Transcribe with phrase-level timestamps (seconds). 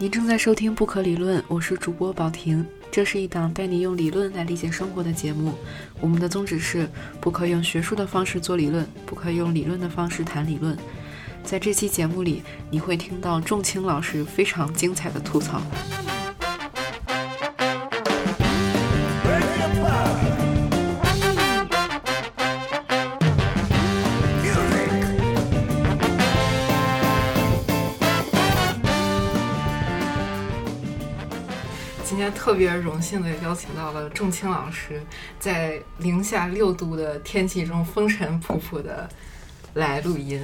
[0.00, 2.64] 您正在收听《不可理论》，我是主播宝婷。
[2.88, 5.52] 这是一档带你用理论来理解生活的节目。
[6.00, 6.88] 我们的宗旨是：
[7.20, 10.78] 不可用学术的方式做理论，不可用理论的方式谈理论。
[11.42, 15.60] 在这期节目里，你会听到仲青老师非常精彩的吐槽。
[32.48, 35.02] 特别荣幸的邀请到了仲青老师，
[35.38, 39.06] 在零下六度的天气中风尘仆仆的
[39.74, 40.42] 来录音，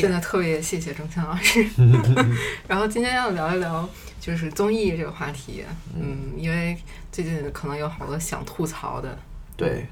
[0.00, 1.66] 真的特别谢谢仲青老师。
[2.68, 3.88] 然后今天要聊一聊
[4.20, 5.64] 就是综艺这个话题，
[5.96, 6.78] 嗯，因为
[7.10, 9.18] 最近可能有好多想吐槽的。
[9.56, 9.88] 对，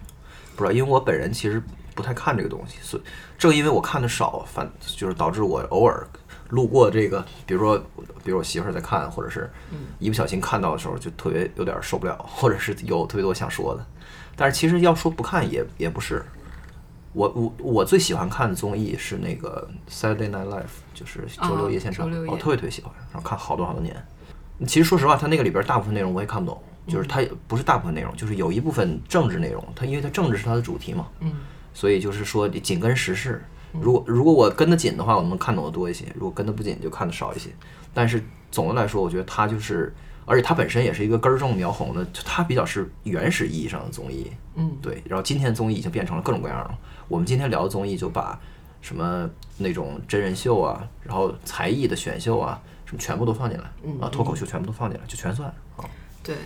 [0.54, 1.60] 不知道，因为我本人其实
[1.96, 3.02] 不太看这个东西，所以
[3.36, 6.06] 正因为我看的少，反就是导致我偶尔
[6.50, 7.78] 路过这个，比如说，
[8.22, 9.50] 比如我媳妇儿在看，或者是
[9.98, 13.86] 一不小心看到的时候，就特别有点受不了，或者是有特别多想说的。
[14.36, 16.24] 但是其实要说不看也也不是，
[17.12, 23.94] 我我我最喜欢看的综艺是那个 Saturday Night Live，就是周六夜现场，我特别特别喜欢，然后看好多好多年。
[24.66, 31.32] 其实说实话，它那个里边大部分内容我也看不懂，就是它也不是大部分内容，就是有一部分政治内容，它因为它政治是它的主题嘛，嗯。
[31.72, 33.44] 所以就是说得紧跟时事。
[33.72, 37.50] 如果如果我跟得紧的话，我能看懂的多一些；如果跟得不紧，就看得少一些。
[37.94, 44.30] 但是总的来说，我觉得它就是，而且它本身也是一个根正苗红的，它比较是原始意义上的综艺。
[44.54, 45.02] 嗯，对。
[45.06, 46.78] 然后今天综艺已经变成了各种各样了。
[47.08, 48.38] 我们今天聊的综艺就把
[48.80, 55.84] 什么那种真人秀啊，然后才艺的选秀啊，什么全部都放进来嗯啊，脱口秀全部都放进来，就全算啊。
[56.22, 56.36] 对。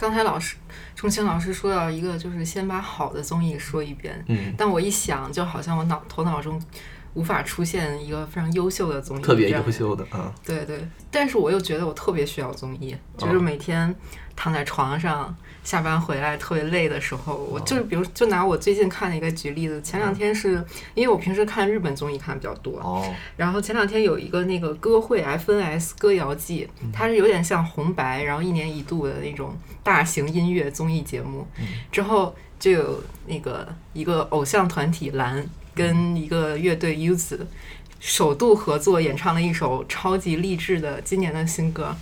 [0.00, 0.56] 刚才老师
[0.94, 6.58] 钟青老师说到一个，就是先把好的综艺说一遍，嗯，但我一想，就好像我脑头脑中
[7.14, 10.32] 无法出现一个非常优秀的综艺，特别优秀的啊。
[10.44, 10.78] 对对，
[11.10, 13.94] 但是我又觉得我特别需要综艺，就是每天
[14.36, 15.34] 躺在床上，
[15.64, 23.04] 下班回来特别累的时候，我就是比如就拿我最近看的一个举例子，前两天是因为我平时看日本综艺看的比较多，哦，
[23.36, 31.46] 然后前两天有一个那个歌会 FNS 歌谣季，它是有点像红白，然后一年一度的那种大型音乐综艺节目。
[31.90, 35.44] 之后就有那个一个偶像团体蓝
[35.74, 37.46] 跟一个乐队 U 子
[37.98, 41.94] 首度合作演唱了一首超级励志的今年的新歌。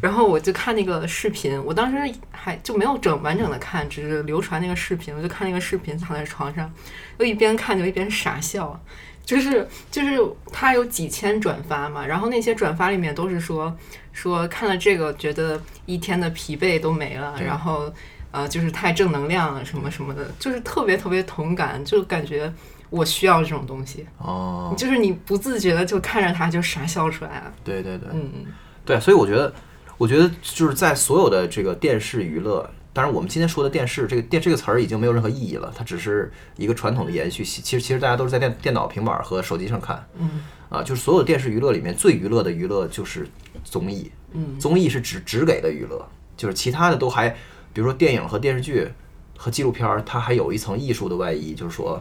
[0.00, 6.70] 然后我就看那个视频，我当时还就没有整完整的看，只是流传那个视频，我就看那个视频，躺在床上，
[7.18, 8.80] 我一边看就一边傻笑。
[9.24, 10.20] 就是就是
[10.52, 13.76] 他有几千转发嘛，然后那些转发里面都是说
[14.12, 17.92] 说看了这个觉得一天的疲惫都没了，然后
[18.30, 22.52] 呃就是太正能量了什么什么的，就是特别特别同感，就感觉
[22.90, 28.46] 我需要这种东西，哦，就是你不自觉的就看着他就傻笑出来了，对对对，嗯嗯。
[28.84, 29.52] 对，所以我觉得，
[29.98, 37.44] 我觉得就是在所有的这个电视娱乐，当然我们今天说的电视这个电这个词儿已经没有任何意义了，它只是一个传统的延续。
[37.44, 40.06] 其其实其实大家都是在电电脑、平板和手机上看。
[40.18, 40.44] 嗯。
[40.68, 43.28] 啊，就是所有电视娱乐里面最娱乐的娱乐就是
[43.64, 44.58] 综艺，嗯。
[44.58, 47.28] 综艺是只只给的娱乐，就是其他的都还，
[47.72, 48.88] 比如说电影和电视剧
[49.36, 52.00] 和纪录片儿，它还有一层艺术的外衣，就是说。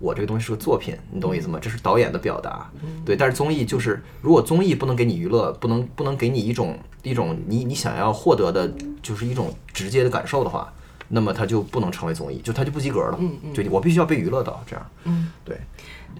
[0.00, 1.58] 我这个东西是个作品，你懂我意思吗？
[1.60, 2.68] 这是导演的表达，
[3.04, 3.14] 对。
[3.14, 8.72] 但是综艺就是，如果综艺不能给你娱乐，不能不能给你一种一种你你想要获得的，
[9.02, 10.72] 就是一种直接的感受的话，
[11.08, 13.16] 那么它就不能成为综艺，就它就不及格了。
[13.20, 14.90] 嗯嗯就我必须要被娱乐到，这样。
[15.04, 15.60] 嗯对，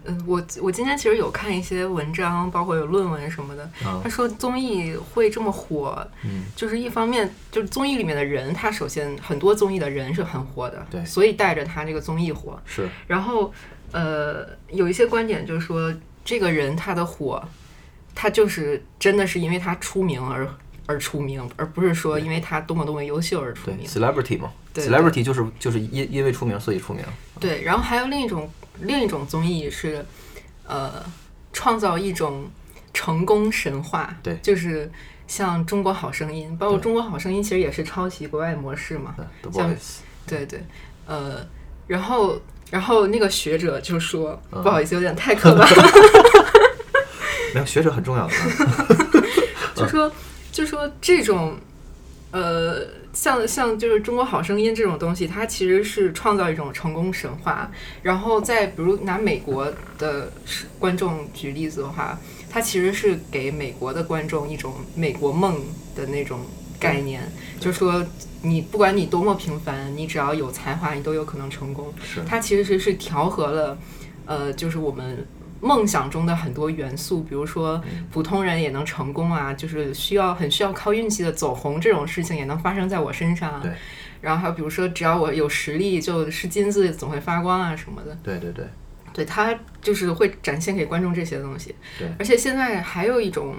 [0.05, 12.61] 嗯，我我今天其实有看一些文章，包括有论文什么的，啊他说综艺会这么火，嗯就是一方面就是综艺里面的人，他首先很多综艺的人是很火的，对所以带着他这个综艺火。
[12.65, 13.53] 是，然后
[13.93, 15.93] 呃，有一些观点就是说，
[16.25, 17.43] 这个人他的火，
[18.15, 20.49] 他就是真的是因为他出名而
[20.87, 23.87] 而出名，而不是说因为他多么多么优秀而出对名。
[23.87, 27.05] ，celebrity 嘛对，celebrity 就是就是因因为出名所以出名。
[27.39, 28.49] 对，然后还有另一种
[28.83, 30.05] 另一种综艺是，
[30.67, 31.05] 呃，
[31.53, 32.51] 创造一种
[32.93, 34.37] 成功神话，对。
[34.43, 34.91] 就是
[35.27, 39.15] 像《中国好声音》，包括《中国好声音》其实也是抄袭国外模式嘛，
[39.53, 39.75] 像
[40.27, 40.63] 对对，
[41.07, 41.47] 呃，
[41.87, 42.41] 然后
[42.71, 44.63] 然后那个学者就说，嗯。
[44.63, 45.69] 不好意思，有点太刻板，
[47.55, 48.35] 没有学者很重要的。
[49.75, 50.13] 就说
[50.53, 51.59] 就说这种。
[52.33, 57.71] 呃，像像就是《中国好声音》这种东西，它其实是创造一种成功神话。
[58.03, 60.33] 然后再比如拿美国的
[60.79, 62.19] 观众举例子的话，
[62.49, 65.61] 它其实是给美国的观众一种美国梦
[65.95, 66.41] 的那种
[66.79, 67.21] 概念，
[67.59, 68.05] 就说
[68.43, 71.93] 你不管你多么平凡，你只要有才华，你都有可能成功。
[72.03, 73.79] 是，它其实是是调和了，
[74.25, 75.27] 呃，就是我们
[75.61, 83.61] 梦想中的很多元素，比如说普通人也能成功啊，就是需要很需要靠运气的走红这种事情也能发生在我身上。
[83.61, 83.71] 对。
[84.21, 88.17] 然后还有比如说，只要我有实力，就是金子总会发光啊什么的。
[88.23, 88.65] 对对对。
[89.13, 91.75] 对他就是会展现给观众这些东西。
[91.99, 92.09] 对。
[92.19, 93.57] 而且现在还有一种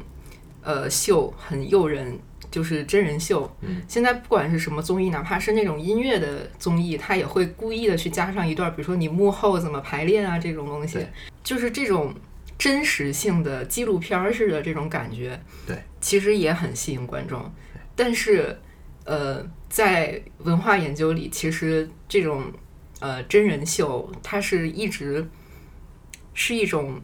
[0.62, 2.20] 呃秀很诱人。
[2.52, 3.50] 就是真人秀，
[3.88, 11.00] 现在不管是什么综艺，哪怕是那种音乐的综艺，它也会故意的去加上一段，比如说你幕后怎么排练啊这种东西，
[11.42, 12.14] 就是这种
[12.58, 17.50] 真实性的纪录片似的这种感觉，对，其实也很吸引观众。
[17.96, 18.60] 但是，
[19.06, 22.52] 呃，在文化研究里，其实这种
[23.00, 25.26] 呃真人秀，它是一直
[26.34, 27.02] 是一种。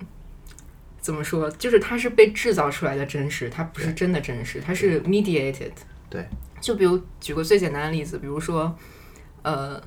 [1.07, 1.49] 怎么说？
[1.51, 5.71] 就是它是被制造出来的真实，它不是真的真实，它是 mediated。
[6.09, 6.27] 对，
[6.59, 8.77] 就比如举个最简单的例子，比如说，
[9.41, 9.81] 呃，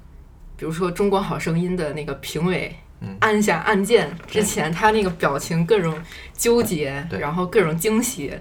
[0.56, 2.74] 比如说《中国好声音》的那个评委
[3.18, 5.94] 按下按键之前，他那个表情各种
[6.32, 8.32] 纠结，然后各种惊喜，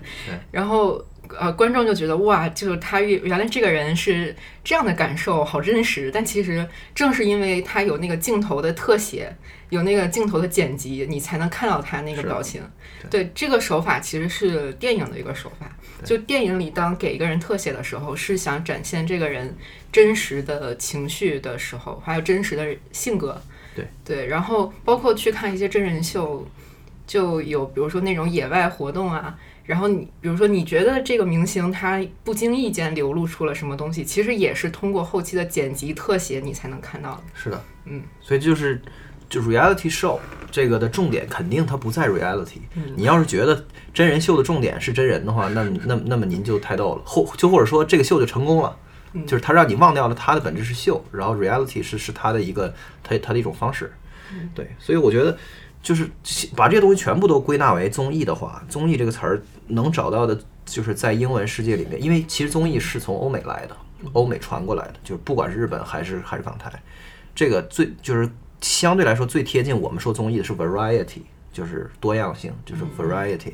[0.49, 1.05] 然后
[1.37, 6.09] 呃，观众就觉得哇，就是他原来这个人是这样的感受，好真实。
[6.13, 9.35] 但其实正是因为他有那个镜头的特写。
[9.69, 12.59] 有那个镜头的剪辑，你才能看到他那个表情。
[13.07, 15.71] 对，这个手法其实是电影的一个手法。
[16.03, 19.55] 就电影里，当给一个人特写的时候，是想展现这个人
[19.91, 23.39] 真实的情绪的时候，还有真实的性格。
[23.75, 26.43] 对对，然后包括去看一些真人秀，
[27.05, 29.37] 就有比如说那种野外活动啊，
[29.69, 37.23] 然后你比如说你觉得这个明星他不经意间流露出了什么东西，其实也是通过后期的剪辑特写你才能看到的。
[37.35, 38.81] 是的，嗯，所以就是。
[39.29, 40.17] 就 reality show
[40.49, 42.57] 这个的重点肯定它不在 reality。
[42.95, 43.63] 你要是觉得
[43.93, 47.03] 真人秀的重点是真人的话，那那那么您就太逗了。
[47.05, 48.75] 或就或者说这个秀就成功了，
[49.27, 52.73] 就是他让你忘掉了它的本质是秀，然后 reality 是是它的一个
[53.03, 53.93] 它它的一种方式。
[54.55, 55.37] 对，所以我觉得
[55.83, 56.09] 就是
[56.55, 59.39] 把这些东西全部都归纳为综艺的话，综艺这个词儿
[59.69, 63.77] 能找到的就是在英文世界里面，因为其实综艺是从欧美来的，
[64.11, 66.71] 欧美传过来的，就是不管是日本还是还是港台，
[67.33, 68.29] 这个最就是。
[68.61, 71.21] 相对来说，最贴近我们说综艺的是 variety，
[71.53, 73.53] 就是多样性，就是 variety，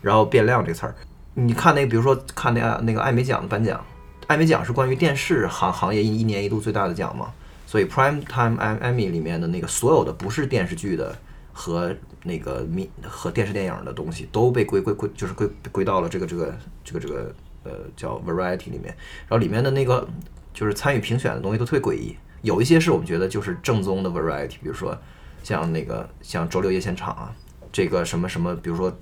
[0.00, 0.94] 然后变量这个词儿。
[1.34, 3.84] 你看那个，比如说看那那个艾美奖的颁奖，
[4.28, 7.32] 艾美奖是关于电视行行业一一年一度最大的奖嘛，
[7.66, 11.18] 所以 prime time Emmy 里面的那个所有的不是电视剧的
[11.54, 16.54] 和那个米和电视电影的东西都被归归归就是归归到了这个这个
[16.84, 18.86] 这个这个呃叫 variety 里面，
[19.28, 20.06] 然后里面的那个
[20.52, 22.16] 就是参与评选的东西都特别诡异。
[22.42, 24.98] 有一些是我们觉得就是正宗的 variety，比如说
[25.42, 27.34] 像那个像周六夜现场啊，
[27.72, 28.94] 这个什么什么，比如说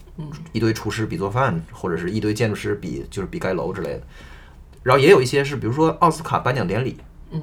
[0.52, 4.02] 一堆厨师比做饭，或者是一堆建筑师比就是比盖楼之类的。
[4.82, 6.96] 然后也有一些是，比如说奥斯卡颁奖典礼，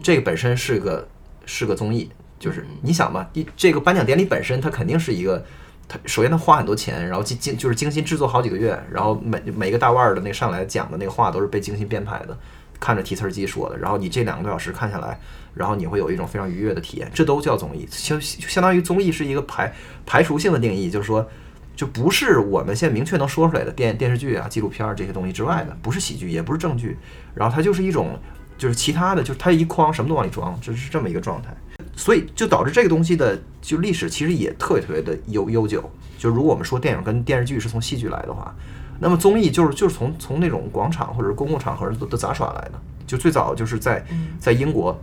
[0.03, 1.07] 这个本身是个
[1.45, 2.09] 是个综艺，
[2.39, 5.45] 就是你想吧，一这个颁奖典礼本身它肯定是一个，
[5.87, 12.37] 它首先它花很多钱，然后精精就是精心制作好几个月，然后每每个大腕儿的那上来讲的那个话都是被精心编排的。
[12.79, 15.19] 看着提词机说的，然后你这两个多小时看下来，
[15.53, 19.73] 然后你会有一种非常愉悦的体验，这都叫综艺，相相当于综艺是一个排
[20.05, 21.29] 排除性的定义，就是说，
[21.75, 26.97] 就不是我们现在明确能说出来的电电视剧啊、纪录片这些东西之外的，不是喜剧，也不是正剧，
[27.35, 28.17] 然后它就是一种
[28.57, 31.53] 就是其他的，就是它一筐什么都往里装，就是这么一个状态，
[31.99, 35.83] 所以就导致这个东西的就历史其实也特别特别的悠悠久，
[36.17, 38.55] 就如果我们说电影跟电视剧是从戏剧来的话。
[39.01, 42.73] 那么综艺就是就是从从那种广场或者是公共场合的杂耍来的，
[43.05, 44.05] 就最早就是在
[44.39, 44.97] 在英国，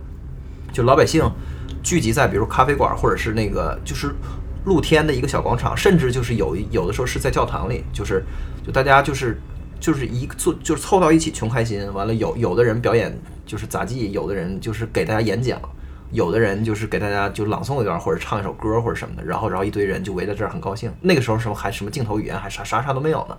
[0.73, 1.23] 就老百姓
[1.83, 4.13] 聚集在比如咖啡馆或者是那个就是
[4.65, 8.23] 露天的一个小广场，甚至就是有有的时候是在教堂里，就是
[8.65, 9.39] 就大家就是
[9.79, 15.59] 就是一坐就是凑到一起穷开心，完了有有的人表演就是杂技，有的人就是给大家演讲，
[16.11, 20.91] 有的人就是给大家就朗诵一段或者唱一首歌或者什么的，然后然后一堆人就围在这儿很高兴。
[21.01, 23.37] 那个时候什么还什么镜头语言还啥啥啥都没有呢。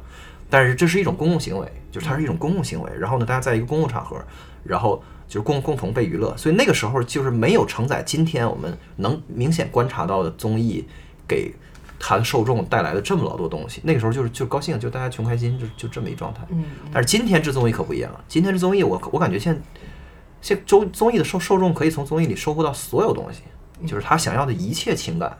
[0.50, 2.90] 但是这是一种公共行为，就是它是一种公共行为。
[2.98, 4.16] 然后呢，大家在一个公共场合，
[4.64, 6.34] 然后就是共共同被娱乐。
[6.36, 10.86] 所以那个时候就是没有承载今天我们能明显观察到的综艺
[11.26, 11.54] 给
[11.98, 13.82] 它的受众带来的这么老多东西。
[13.84, 16.40] 那个时候就是就高兴，就大家穷开心，就就这么一状态。
[16.48, 16.64] 嗯。
[16.92, 18.24] 但是今天这综艺可不一样了。
[18.26, 19.60] 今天这综艺，我我感觉现
[20.40, 23.42] 现综综艺的受受众可以从综艺里收获到所有东西，
[23.86, 25.36] 就是他想要的一切情感，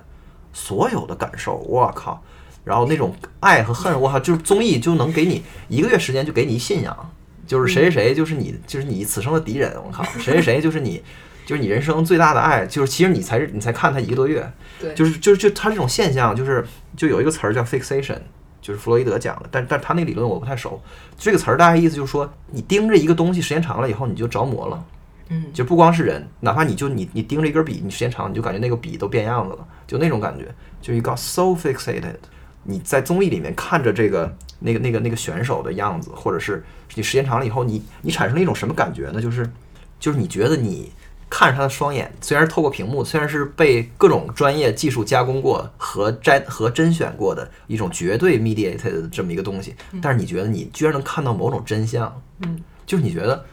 [0.52, 1.56] 所有的感受。
[1.56, 2.22] 我靠！
[2.64, 7.10] 然后那种爱和恨，我靠，就是综艺就能给你一个月时间就给你信仰，
[7.46, 11.02] 就是谁谁谁就是你就是你此生的敌人，我靠，谁谁谁就是你
[11.46, 16.62] 就是你人生最大的爱，就是其实你才是你才看他一个多月，对，就是就是就他这种现象，就是
[16.94, 18.18] 就有一个词儿叫 fixation，
[18.68, 20.78] 就是弗洛伊德讲的，但但他那个理论我不太熟，
[21.16, 24.84] 这个词儿大概意思就是说，你盯着一个东西时间长了以后你就着魔了，
[25.30, 32.16] 嗯，就不光是人，哪怕你就你你盯着一根笔，你时间长，你就感觉那个笔都变样子了，就那种感觉，就 you got so fixated。
[32.62, 36.62] 你在综艺里面看着这个那个那个那个选手的样子，或者是
[36.94, 39.22] 你时间长了以后，你你产生了一种什么感觉呢？
[39.22, 39.50] 就是
[39.98, 40.92] 就是你觉得你
[41.30, 53.44] 看着他的双眼，虽然是透过屏幕，虽然是被各种专业技术加工过和摘和甄选过的一种绝对 mediated 的这么一个东西，但是你觉得你居然能看到某种真相，嗯，就是你觉得。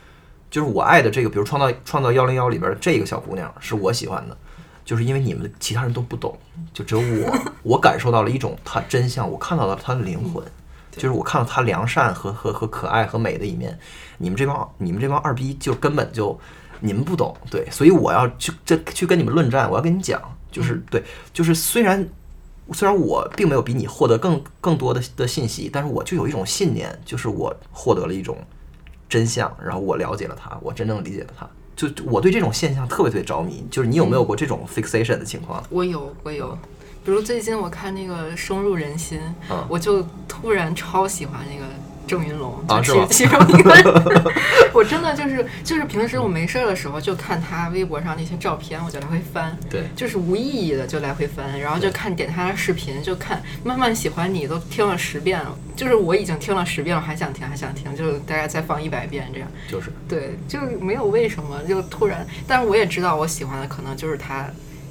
[0.51, 4.37] 就是我爱的这个，比如创造创造幺零幺里边的这个小姑娘是我喜欢的，
[4.85, 6.37] 就是因为你们其他人都不懂，
[6.71, 10.41] 就只有我， 我感受到了一种她真相，我看到了她的灵魂，
[10.91, 13.77] 就是我看到她良善和和和可爱和美的一面。
[14.17, 16.39] 你们这帮你们这帮二逼就根本就
[16.79, 21.03] 你们不懂，对，所以我要去这去跟你们论战，我要跟你讲，就是对，
[21.33, 22.07] 就是虽然
[22.73, 28.37] 虽然我并没有比你获得更更多的的信息，但是我就有一种信念，就是我获得了一种。
[29.07, 31.47] 真相，然后我了解了它，我真正理解了它。
[31.75, 33.63] 就我对这种现象特别特别着迷。
[33.69, 35.63] 就是你有没有过这种 fixation 的情况？
[35.69, 36.57] 我有，我有。
[37.05, 39.21] 比如最近我看那个《深入人心》，
[39.69, 41.65] 我就突然超喜欢那个。
[42.07, 44.31] 郑云龙啊，是其中一个，
[44.73, 64.47] 我真的就是就是平时我没事儿的时候就看他微博上那些照片，我就来回翻，对，就是无意义的就来回翻，然后就看点他的视频，就看慢慢喜欢你都听了十遍了，就是我已经听了十遍了，还想听还想听，就大概再放一百遍这样，就是对，就没有为什么就突然，但是我也知道我喜欢的可能就是他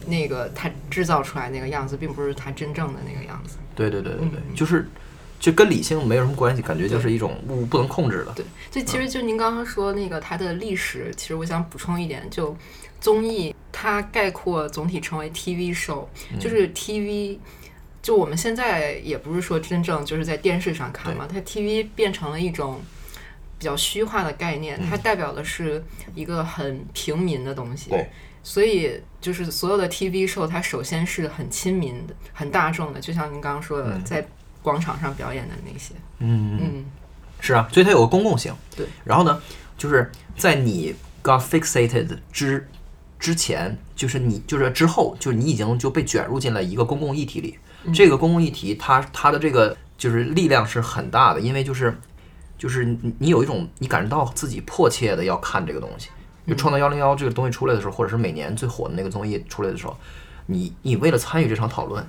[0.06, 4.88] 那个他制造出来那个样子，并不是他真正的那个样子，对对对对对，就是。
[5.45, 8.33] 就跟理性没有什么关系，感觉就是一种不不能控制的。
[8.33, 12.57] 对，就其实就您刚刚说那个它的历史，其实我想补充一点，就
[12.99, 16.07] 综艺它概括总体称为 TV show，
[16.41, 17.37] 就是 TV，
[18.01, 22.81] 就我们现在也不是说真正就是在电视上看嘛，它 TV 变成了一种
[23.59, 25.85] 比较虚化的概念，它代表的是
[26.15, 27.91] 一个很平民的东西。
[27.91, 28.09] 对，
[28.43, 34.27] 所以就是所有的 TV show，它首先是很亲民的、很大众的，就像您刚刚说的，在。
[34.64, 36.85] 广场上表演的那些，嗯嗯，
[37.38, 38.50] 是啊，所以它有个公共性。
[38.75, 39.38] 对，然后呢，
[39.76, 42.66] 就是在你 got fixated 之
[43.18, 47.59] 之前，就是你就是之后，就是你已经就被卷入进了一个公共议题里。
[47.92, 51.94] 这个公共议题，它它的这个就是力量是很大的，因为就是
[52.56, 56.09] 就是你你有一种你感觉到自己迫切的要看这个东西。
[56.47, 59.94] 就创造幺零幺这个东西出来的时候，或者是每年最火的那个综艺出来的时候，
[60.47, 62.02] 你你为了参与这场讨论。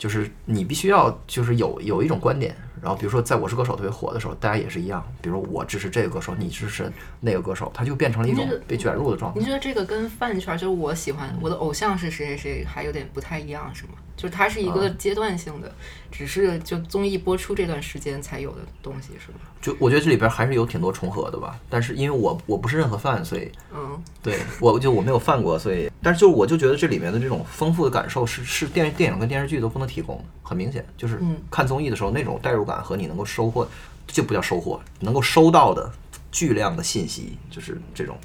[0.00, 6.90] 就是你必须要就是有有一种观点，然后比如说在我是歌手特别火的时候，大家也是一样，比如我支持这个歌手，你支持
[7.20, 9.38] 那个歌手，他就变成了一种被卷入的状态。
[9.38, 13.90] 你觉得这个跟饭圈就是我喜欢我的偶像是谁谁谁还有点不太一样，是吗？
[14.20, 15.72] 就是它是一个阶段性的，
[16.12, 19.38] 只是就综艺播出这段时间才有的东西，是吗？
[19.62, 21.58] 就我觉得这里边还是有挺多重合的吧。
[21.70, 31.18] 但是因为我我不是任何饭，所以嗯，对我就我没有犯过，所以但是就我就觉得这里面的这种丰富的感受是是电电影跟电视剧都不能提供的，很明显就是
[31.50, 33.66] 看综艺的时候那种代入感和你能够收获
[34.06, 35.90] 就不叫收获，能够收到的
[36.30, 38.18] 巨量的信息就是这种。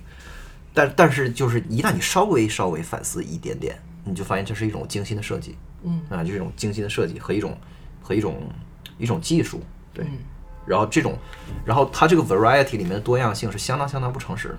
[0.73, 5.55] 但但是就是一旦你稍微稍微反思一点点，你就发现这是一种精心的设计。
[5.85, 7.57] 嗯啊，就是一种精心的设计和一种
[8.01, 8.41] 和一种
[8.97, 9.61] 一种技术，
[9.93, 10.05] 对。
[10.65, 11.15] 然后这种，
[11.63, 14.57] 然后它这个 variety 里面的多样性是相当相当不诚实的，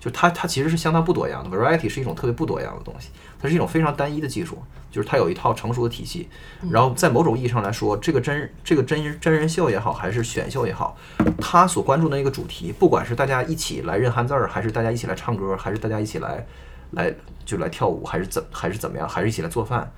[0.00, 1.56] 就它它其实是相当不多样的。
[1.56, 6.28] variety 是一种特别不多样的东西，它是一种非常单一的技术，就是它有一套成熟的体系。
[6.68, 10.96] 然后在某种意义上来说，这个真这个真真人秀也好，还是选秀也好，
[11.40, 16.44] 它所关注的那个主题，不管是大家一起来认汉字儿，还是大家一起来唱歌，还是大家一起来
[16.90, 19.88] 来就来跳舞，还是怎还是怎么样，还是一起来做饭。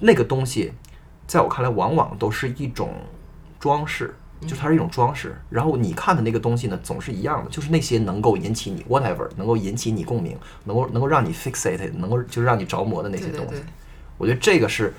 [0.00, 0.72] 那个东西，
[1.26, 2.94] 在我看来，往往都是一种
[3.58, 4.14] 装饰，
[4.46, 5.34] 就它是一种装饰。
[5.48, 13.62] 然后你看的那个东西呢，总是一样的，就是那些能够引起你 whatever，能够引起你共鸣，能够能够让你 fixated，能够就是让你着魔的那些东西。
[14.18, 14.92] 我觉得这个是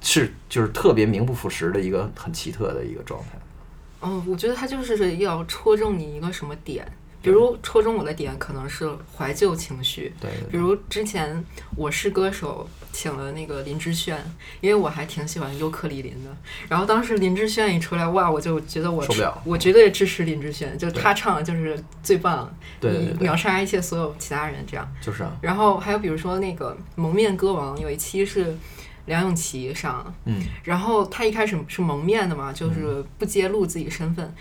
[0.00, 3.38] 是就是特别名不副实的一个很奇特的一个状态。
[4.02, 6.86] 嗯，我觉得它就是要戳中你一个什么点。
[7.22, 8.86] 比如戳中我的点可能是
[9.16, 10.30] 怀旧情绪，对。
[10.50, 11.42] 比如之前
[11.74, 14.16] 我是歌手请了那个林志炫，
[14.60, 16.30] 因为我还挺喜欢尤克里林的。
[16.68, 24.88] 然后当时林志炫一出来，哇，我就觉得我受不了，我绝对支持林志炫，就他唱的就是最棒，对，秒杀一切所有其他人这样。
[25.00, 25.36] 就是啊。
[25.40, 28.56] 然后还有比如说那个蒙面歌王有一期是
[29.06, 34.32] 梁咏琪上，嗯，然后他一开始是蒙面的嘛，就是不揭露自己身份。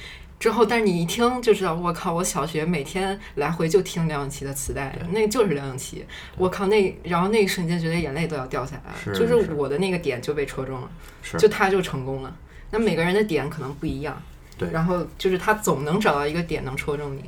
[0.43, 2.13] 之后，但是你一听就知道，我靠！
[2.13, 6.03] 我小学每天来回就听梁咏琪的磁带，那就是梁咏琪。
[6.37, 10.91] 我靠，那然后那一瞬间觉得眼泪都要掉下来了，就是我的那个点就被戳中了，
[11.39, 12.35] 就他就成功了。
[12.71, 14.21] 那每个人的点可能不一样，
[14.57, 14.69] 对。
[14.69, 17.23] 然后就是他总能找到一个点能戳中你，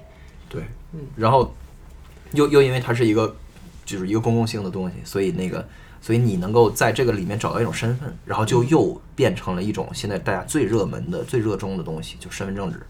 [0.49, 0.99] 对，嗯。
[1.15, 1.55] 然后
[2.33, 3.33] 又又因为它是一个
[3.85, 5.65] 就是一个公共性的东西，所以那个
[6.01, 12.85] 所以你能够在这个里面找到一种身份，然后就又变成了一种现在大家最热门的、最热衷的东西，就身份证制。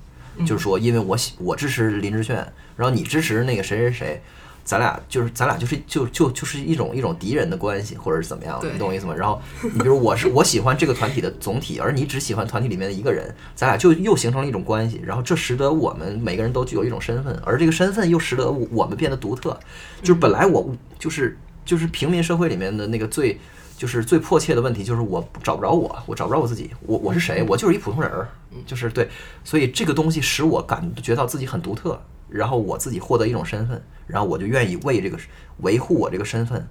[0.45, 2.35] 就是说，因为我喜我支持林志炫，
[2.75, 4.21] 然后你支持那个谁谁谁，
[4.63, 9.13] 咱俩就是咱俩就是就就就是一种一种敌人的关系，或者是怎么样，你懂我意思吗？
[9.15, 19.57] 然后你比如我是我喜欢这个团体的总体，而你只喜欢团体里面的一个人，咱俩就又形成了一种关系，然后这使得我们每个人都具有一种身份，而这个身份又使得我我们变得独特。
[20.01, 23.39] 就是本来我就是就是平民社会里面的那个最。
[23.77, 27.43] 就是最迫切的问题，就是我找不着我，我找不着我自己，我我是谁？
[27.45, 28.29] 我就是一普通人儿，
[28.65, 29.09] 就是对，
[29.43, 35.17] 所以这个东西使我感觉到自己很独特，然后我自己获得一种身份，然后我就愿意为这个
[35.57, 36.67] 维护我这个身份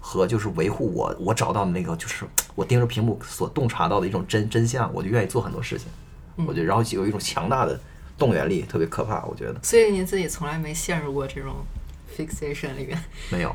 [0.00, 5.86] 和就是维护我我找到的那个就是我盯着屏幕所洞察到的一种真真相，我就愿意做很多事情，
[6.46, 7.78] 我觉得然后有一种强大的
[8.16, 11.54] 动员力，特别可怕，我觉得所以您自己从来没陷入过这种
[12.16, 12.98] fixation 里面。
[13.30, 13.54] 没有。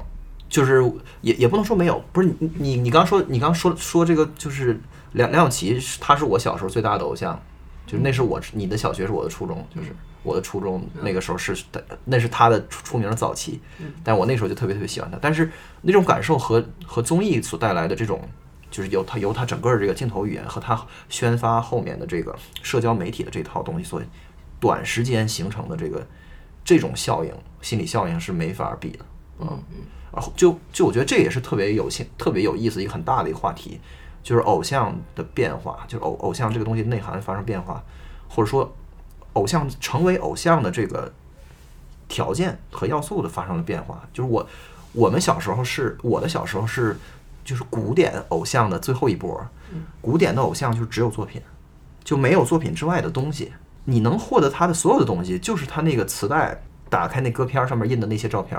[0.50, 0.84] 就是
[1.22, 4.80] 也也不能说没有，不是你你你刚说你刚说说这个就是
[5.14, 7.42] 梁梁咏琪，他是我小时候最大的偶像，
[7.86, 11.56] 就是那是我你的小学是我的初中，就是我的初中那个时候是
[12.06, 13.60] 那是他的出出名的早期，
[14.04, 18.22] 但我那时候就特别特别喜欢他，但是那种感受和和综艺所带来的这种，
[18.72, 24.02] 就是由他由他整个这个镜头语言和他宣发后面的这个社交媒体的这套东西所
[24.60, 26.06] 短时间形成的这个
[26.64, 29.06] 这种效应，心理效应是没法比的，
[29.40, 29.62] 嗯。
[30.14, 33.80] 然后就就我觉得这也是特别有兴、特别有意思一个很大的一个话题，
[34.24, 37.84] 就是偶像的变化，就是偶偶像这个东西内涵发生变化，
[38.28, 38.74] 或者说
[39.34, 41.14] 偶像成为偶像的这个
[42.08, 44.02] 条件和要素的发生了变化。
[44.14, 44.48] 就是我
[44.94, 46.98] 我们小时候是我的小时候是
[47.44, 49.46] 就是古典偶像的最后一波，
[50.00, 51.42] 古典的偶像就是只有作品，
[52.04, 53.52] 就没有作品之外的东西。
[53.86, 58.58] 你能获得他的所有的东西，就是他那个磁带打开那歌片上面印的那些照片。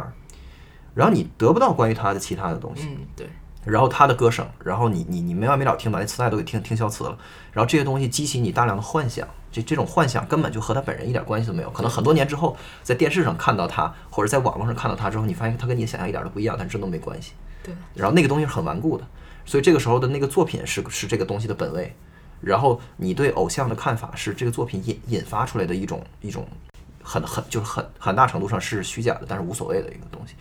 [0.95, 3.29] 然后你得不到关于他的其他的东西，嗯，对。
[3.65, 7.17] 然后他的歌声，然后你你你没完没了听，把那磁带都给听听消磁了。
[7.53, 11.71] 然后这些东西激起你大量的幻想，这这种幻想根本就和他本人一点关系都没有。
[11.71, 17.33] 可能很多年之后，在电视上看到他，或者在网络上看到他之后，你发现他跟你想象一点都不一样，但真都没关系。
[17.63, 17.75] 对。
[17.95, 19.07] 然后那个东西是很顽固的，
[19.45, 21.95] 所以这个时候的那个作品是是这个东西的本位。
[22.41, 26.47] 然后你对偶像的看法是这个作品引引发出来的一种一种
[27.03, 30.35] 很很就是很很大程度上是虚假的，但是无所谓的一个东西。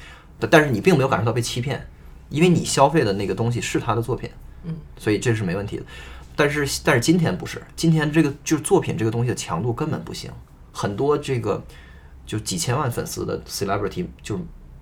[0.50, 1.88] 但是你并没有感受到被欺骗，
[2.30, 4.30] 因为你消费的那个东西是他的作品，
[4.64, 5.84] 嗯，所以这是没问题的。
[6.36, 10.32] 但是但是今天不是，今天这个就是作品这个东西的强度根本不行。
[10.72, 11.64] 很多这个
[12.26, 14.40] 就几千万粉丝的 celebrity 就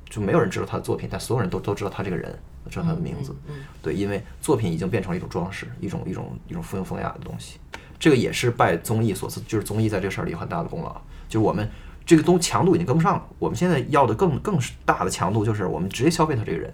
[0.09, 2.33] 就没有人知道他的作品，但所有人都都知道他这个人，
[2.69, 3.35] 知道他的名字，
[3.81, 7.59] 对，因为作品已经变成了一种装饰，一种一种一种附庸风雅的东西。
[7.99, 10.93] 这个也是拜综艺所赐，就是综艺在这个事儿里有很大的功劳，
[11.27, 11.69] 就是我们。
[12.03, 13.25] 这个东强度已经跟不上了。
[13.37, 16.73] 我们现在要的更更大的强度，就是我们直接消费他这个人。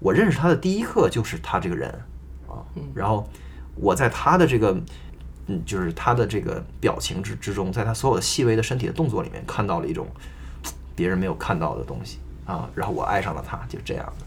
[0.00, 1.88] 我认识他的第一刻就是他这个人
[2.48, 2.58] 啊，
[2.94, 3.28] 然后
[3.76, 4.76] 我在他的这个
[5.46, 10.08] 嗯，就是他的这个表情之之中，在他所有的细微的身体的动作里面，看到了一种
[10.96, 12.68] 别人没有看到的东西啊。
[12.74, 14.26] 然后我爱上了他，就这样的。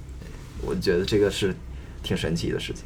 [0.66, 1.54] 我觉得这个是
[2.02, 2.86] 挺神奇的事情。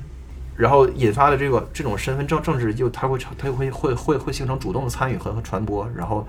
[0.55, 6.27] 然后引发的这个这种身份政政治，就他会他会会会会形成主动的参与和和传播，然后。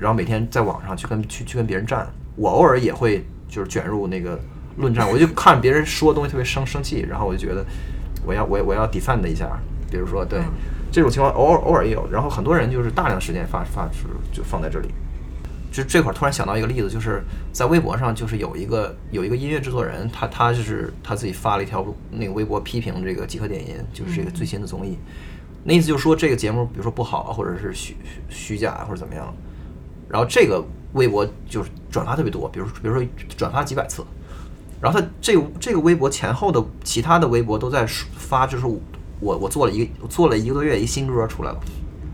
[0.00, 4.38] 然后每天在网上去跟去去跟别人战，我偶尔也会就是卷入那个
[4.78, 7.64] 论战，我就看别人说东西特别生生气，然后我就觉得
[8.24, 9.46] 我要我我要 defend 一下，
[9.90, 10.40] 比如说对
[10.90, 14.88] 这种情况偶尔偶尔也有，然后很多人就是大量时间发发出就放在这里，
[15.70, 24.96] 就这块突然想到一个例子，就是在微博上就是有一个有一个音乐制作人，他他就是他自己发了一条那个微博批评这个集合点音，就是这个最新的综艺，
[25.64, 27.96] 那意思就是说这个节目比如说不好或者是虚
[28.28, 29.34] 虚假或者怎么样。
[30.08, 30.64] 然后这个
[30.94, 34.02] 微博就是转发特别多，比如比如说转发几百次，
[34.80, 37.86] 然后他这这个微博前后的其他的微博都在
[38.16, 41.58] 发，就是我我做了一个做了一个多月一新歌出来了，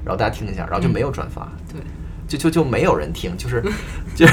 [0.05, 1.81] 然后大家听一下，然后就没有转发，对，
[2.27, 3.62] 就就就没有人听，就是
[4.16, 4.27] 就，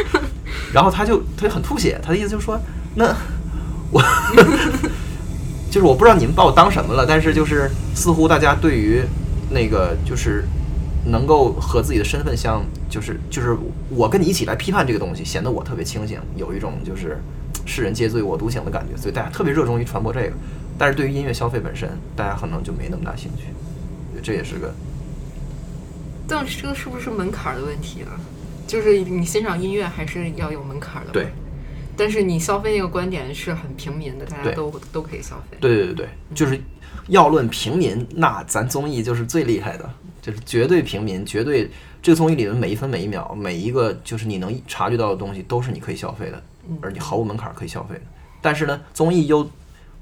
[0.72, 2.58] 然后他就他就很吐血，他的意思就是说，
[2.94, 3.14] 那
[3.90, 4.02] 我
[5.70, 9.02] 就是我不知道你们把我当什么了，但是就是似乎大家对于
[9.50, 10.44] 那个就是。
[11.08, 12.60] 能够和自己的身份相，
[12.90, 13.56] 就是就是
[13.90, 17.22] 我跟你一起来批判这个东西，显得我特别清醒，有一种就是
[17.66, 20.32] 世人皆醉我独醒的感觉，所以大家特别热衷于传播这个。
[20.78, 23.44] 但是对于音乐消费本身，大家可能就没那么大兴趣。
[24.22, 24.72] 这也是个，
[26.26, 28.16] 但是这个是不是门槛的问题啊？
[28.66, 31.12] 就是你欣赏音乐还是要有门槛的。
[31.12, 31.26] 对。
[31.98, 35.56] 但是你消费那个观点是很平民的，大家都都可以消费。
[35.60, 36.60] 对对对对，就是
[37.08, 39.90] 要论平民，那咱综艺就是最厉害的。
[40.20, 41.70] 就是绝对平民，绝对
[42.02, 46.42] 这个综艺里的每一分每一秒，每一个就是你能察觉到的东西，都是你可以消费的，
[46.82, 48.02] 而你毫无门槛可以消费的。
[48.40, 49.48] 但是呢，综艺又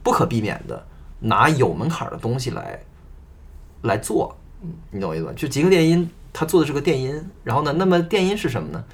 [0.02, 0.86] 不可避免的
[1.20, 2.80] 拿有门槛的东西来
[3.82, 4.36] 来做，
[4.90, 5.32] 你懂我意思吧？
[5.34, 8.84] 就极客电音，他做的是个电音，然后呢，那么电音是什么呢？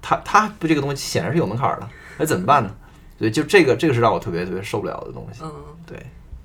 [0.00, 2.74] 他他不这个东西显然是有门槛的，那怎么办呢？
[3.18, 5.40] 所以就这个这个是让我特别特别受不了的东西。
[5.42, 5.50] 嗯，
[5.86, 5.98] 对，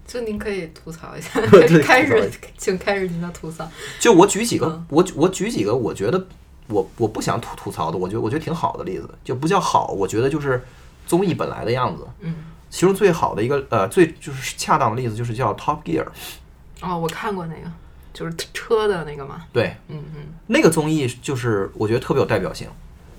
[0.08, 3.70] 就您可以吐槽一下 对，开始，请开始您的吐槽。
[4.00, 6.28] 就我举几个嗯，我我举几个，我觉得
[6.72, 10.64] 我我不想吐吐槽的，我觉得我觉得挺好的例子，就不叫好，我觉得就是
[11.06, 12.08] 综艺本来的样子。
[12.22, 12.34] 嗯，
[12.70, 16.06] 其中最好的一个呃最就是恰当的例子就是叫 Top Gear，
[16.82, 17.70] 哦，我看过那个，
[18.14, 19.44] 就是车的那个嘛。
[19.52, 22.68] 对，嗯嗯那个综艺就是我觉得特别有代表性，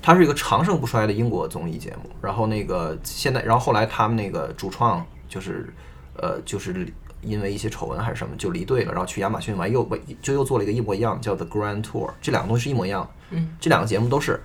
[0.00, 2.10] 它是一个长盛不衰的英国综艺节目。
[2.20, 5.72] 然后那个现在，然后后来他们那个主创就是
[6.16, 6.86] 呃就是
[7.22, 9.88] 因为一些丑闻还是什么就离队了，然后去亚马逊玩又
[10.20, 13.02] 就又做了一个一模一样叫 The Grand Tour，这两个东西是一模一样。
[13.02, 13.11] 的。
[13.30, 14.40] 嗯，这两个节目都是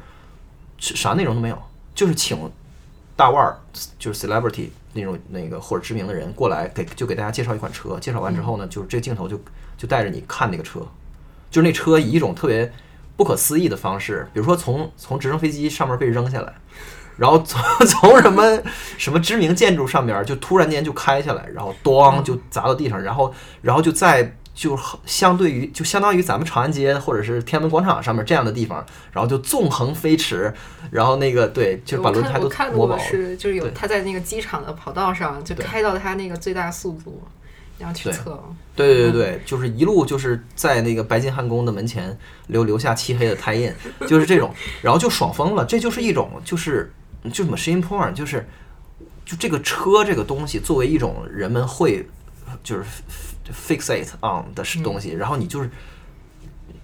[0.78, 1.62] 是啥内容都没有，
[1.94, 2.38] 就是请
[3.16, 3.58] 大腕儿，
[4.00, 9.40] 就是 celebrity 那种那个或者知名的人过来给就给大家介绍一款车，介绍完之后呢，就是这个镜头就
[9.78, 10.80] 就带着你看那个车，
[11.50, 12.72] 就是那车以一种特别
[13.16, 16.54] 不可思议的方式，比如说从从直升飞机上面被扔下来，
[17.18, 18.62] 然后从 从什么
[18.98, 30.52] 什么知名建筑上面就突然间就开下来，然后咣就砸到地上，然后然后就在就相对于就相当于咱们长安街或者是天安门广场上面这样的地方，然后就纵横飞驰，
[30.90, 33.00] 然后那个对，就把轮胎都磨薄了。
[33.00, 37.22] 是，就是有对他在那个机场的跑道上，就开到他那个最大速度，
[37.78, 38.44] 然后去对测。
[38.76, 43.72] 对对对对，就是一路就是在那个白金汉宫的门前留留下漆黑的胎印，
[44.08, 44.52] 就是这种，
[44.82, 45.64] 然后就爽疯了。
[45.66, 46.92] 这就是一种就是
[47.32, 48.48] 就 machine porn，就是
[49.26, 52.08] 就这个车这个东西作为一种人们会
[52.64, 52.84] 就是
[53.52, 55.70] fixate on 的东西，然后你就是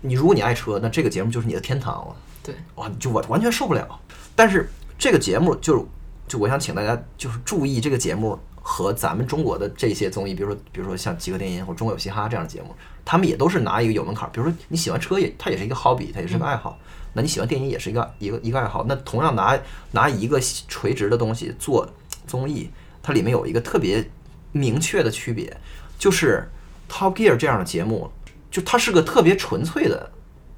[0.02, 2.16] 你如果你爱车，那这个节目就是你的天堂了。
[2.44, 4.00] 对，哇，就我完全受不了。
[4.36, 5.86] 但是这个节目就是，
[6.28, 16.78] 就我想请大家就是注意这个节目和咱们中国的这些综艺，比如说比如说像《极客电音》或者《中国有嘻哈》这样的节目，他们也都是拿一个有门槛儿，比如说你喜欢车也，它也是一个 hobby，它也是个爱好。
[17.14, 18.86] 那你喜欢电影也是一个一个一个爱好。
[18.88, 19.58] 那同样拿
[19.92, 21.88] 拿一个垂直的东西做
[22.28, 22.70] 综艺，
[23.02, 24.10] 它里面有一个特别
[24.52, 25.56] 明确的区别，
[25.98, 26.50] 就是
[26.94, 28.12] 《Top Gear》这样的节目，
[28.52, 30.12] 就它是个特别纯粹的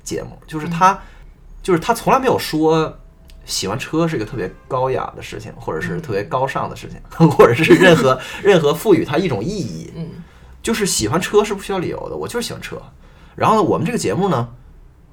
[0.03, 0.99] 节目，就是它。
[1.65, 2.95] 就是它从来没有说
[3.43, 9.91] 喜欢车是一个特别高雅的事情，或者是特别高尚的事情， 或者是任何 任何赋予它一种意义。
[9.95, 10.07] 嗯，
[10.61, 12.79] 就是喜欢车是不需要理由的，我就是喜欢车。
[13.35, 14.47] 然后呢，我们这个节目呢，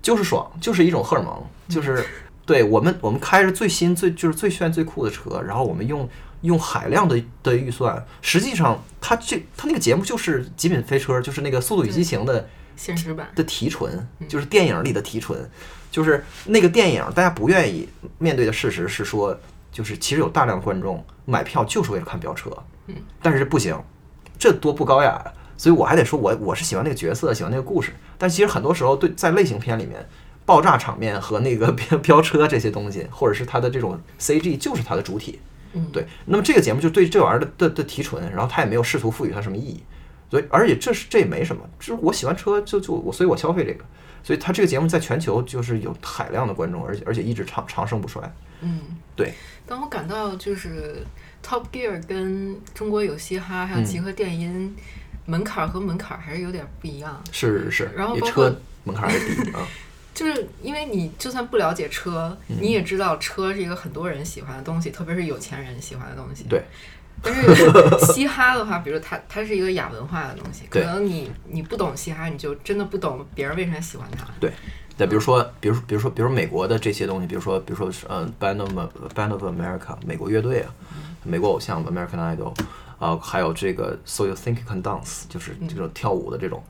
[0.03, 2.05] 就是爽，就是一种荷尔蒙，就是
[2.45, 6.07] 对我们我们开着最新最就是最炫最酷的车，然后我们用
[6.43, 12.49] 用海量的的预算，实际上它这它那个节目就是《极品飞车》，就是那个《速度与激情》的。
[12.75, 13.31] 现实版。
[13.37, 15.39] 的提纯，就是电影里的提纯，
[15.91, 17.87] 就是那个电影大家不愿意
[18.19, 19.39] 面对的事实是说，
[19.71, 22.51] 就是其实有大量观众买票就是为了看飙车，
[22.87, 23.79] 嗯，但是不行，
[24.39, 25.33] 这多不高雅呀！
[25.59, 30.09] 所以我还得说我我是喜欢那个角色，喜欢那个故事，但其实很多时候对在类型片里面，
[30.47, 35.41] 爆炸场面和那个 飙飙车这些东西，或者是它的这种 CG 就是它的主体，
[35.73, 36.07] 嗯，对。
[36.27, 39.83] 那么这个节目就对这玩意儿的的的提纯，然后他也没有试图赋予它什么意义。
[40.31, 43.85] 所以，而且这是这也没什么，就是我喜欢车，就就我，所以我消费这个。
[44.23, 48.23] 所以他这个节目在全球就是有海量的观众，而且而且一直长长盛不衰。
[48.61, 48.79] 嗯，
[49.17, 49.35] 对。
[49.67, 51.05] 当我感到就是
[51.45, 54.73] Top Gear 跟中国有嘻哈还有集合电音、
[55.27, 57.23] 门槛儿和门槛儿还是有点不一样。
[57.31, 59.61] 是是是，然后包括车门槛儿也低啊。
[60.15, 66.45] 就是因为你就算不了解车，嗯你也知道车是一个很多人喜欢的东西，特别是有钱人喜欢的东西。
[66.49, 66.63] 对。
[67.25, 74.27] 但是嘻哈的话，比如它它是一个亚文化的东西，可能你你不懂嘻哈，你就真的不懂别人为啥喜欢它。
[74.41, 74.51] 对，
[74.99, 78.71] 对，比如说，比如比如说，比如美国的这些东西，比如说，比如说是嗯，Band of
[79.15, 80.75] Band of America 美国乐队啊，
[81.23, 82.53] 美国偶像 American Idol
[83.03, 86.63] 啊，还有这个 So You Think You Can Dance，就是这种跳舞的这种，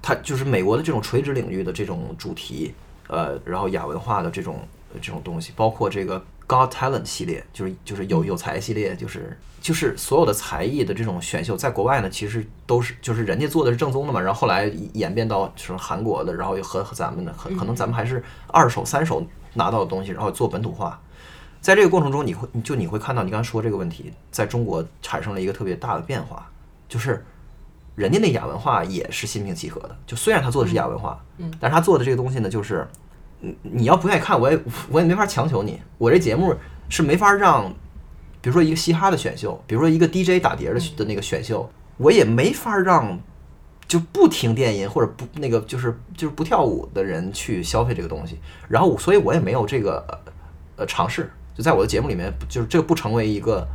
[0.00, 2.72] 它就是美国的这种垂直领域的这种主题，
[3.08, 4.60] 呃，然后亚文化的这种
[5.00, 21.00] 这种东西，包括这个 God Talent 系列，就是就是有有才系列，就是就是所有的才艺的这种选秀，在国外呢，其实都是就是人家做的是正宗的嘛，然后后来演变到什么韩国的，然后又和和咱们的，可可能咱们还是二手、三手拿到的东西，然后做本土化。
[21.62, 26.50] 在这个过程中，你会就你会看到，你刚才说这个问题，在中国产生了一个特别大的变化，
[26.88, 27.24] 就是
[27.94, 32.86] 人家那亚文化也是心平气和的，就虽然他做的是亚文化，嗯，但是他做的这个东西呢，就是
[33.38, 34.58] 你你要不愿意看，我也
[34.90, 35.80] 我也没法强求你。
[35.98, 36.52] 我这节目
[36.88, 37.72] 是没法让，
[38.40, 43.20] 比如说一个嘻哈的选秀，比如说一个 DJ 打碟的的那个选秀，我也没法让，
[43.86, 50.04] 就不听电音或者不那个就是就是不跳舞的人去消费这个东西，然后所以我也没有这个
[50.76, 53.66] 呃尝试，就在我的节目里面，就是这个不成为一个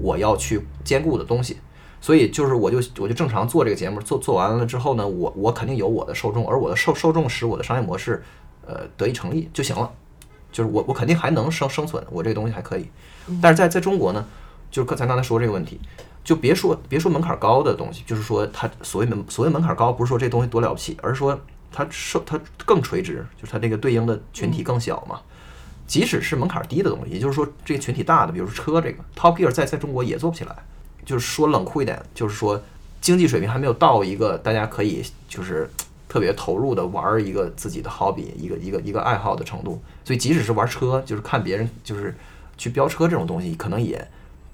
[0.00, 1.58] 我要去兼顾的东西，
[2.00, 8.22] 所以就是我就我就正常做这个节目，做做完了之后呢，我我肯定有我的受众，而我的受受众使我的商业模式
[8.66, 9.90] 呃得以成立就行了，
[10.50, 12.88] 就是我我肯定还能生生存，我这个东西还可以，
[13.40, 14.24] 但是在在中国呢，
[14.70, 15.80] 就是刚才刚才说这个问题。
[16.24, 25.20] 就别说别说门槛高的东西，就是说它所谓门所谓门槛高，不是说这东西多了不起，而是说它受它更垂直，就是它这个对应的群体更小嘛。
[25.86, 30.56] 即使是门槛低的东西，也就是说这个群体大的，比如说车这个 Top Gear 在在中国也做不起来。
[31.04, 32.62] 就是说冷酷一点，就是说
[33.00, 35.70] 经济水平还没有到一个大家可以就是
[36.08, 39.80] 特别投入的玩一个自己的 hobby 一个一个一个爱好的程度。
[40.04, 42.14] 所以即使是玩车，就是看别人就是
[42.58, 44.06] 去飙车这种东西，可能也。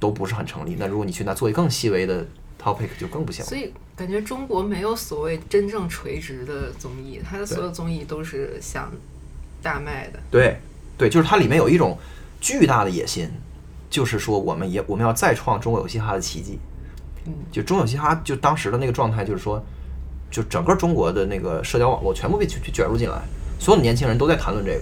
[0.03, 0.75] 都不是很成立。
[0.81, 2.27] 那如果你去那做一更细微的
[2.61, 3.45] topic，就更不行。
[3.45, 8.91] 所以感觉中国没有所谓真正垂直的综艺，它的所有综艺都是想
[9.63, 10.19] 大卖的。
[10.29, 10.57] 对，
[10.97, 11.99] 对，就是它里面有一种
[12.41, 13.31] 巨大的野心，
[13.91, 16.59] 就是说我们也我们要再创中国有嘻哈的奇迹。
[17.27, 19.63] 嗯，就中有嘻哈，就当时的那个状态，就是说，
[20.31, 23.21] 就整个中国的那个社交网络全部被卷卷入进来，
[23.59, 24.81] 所有的年轻人都在谈论这个，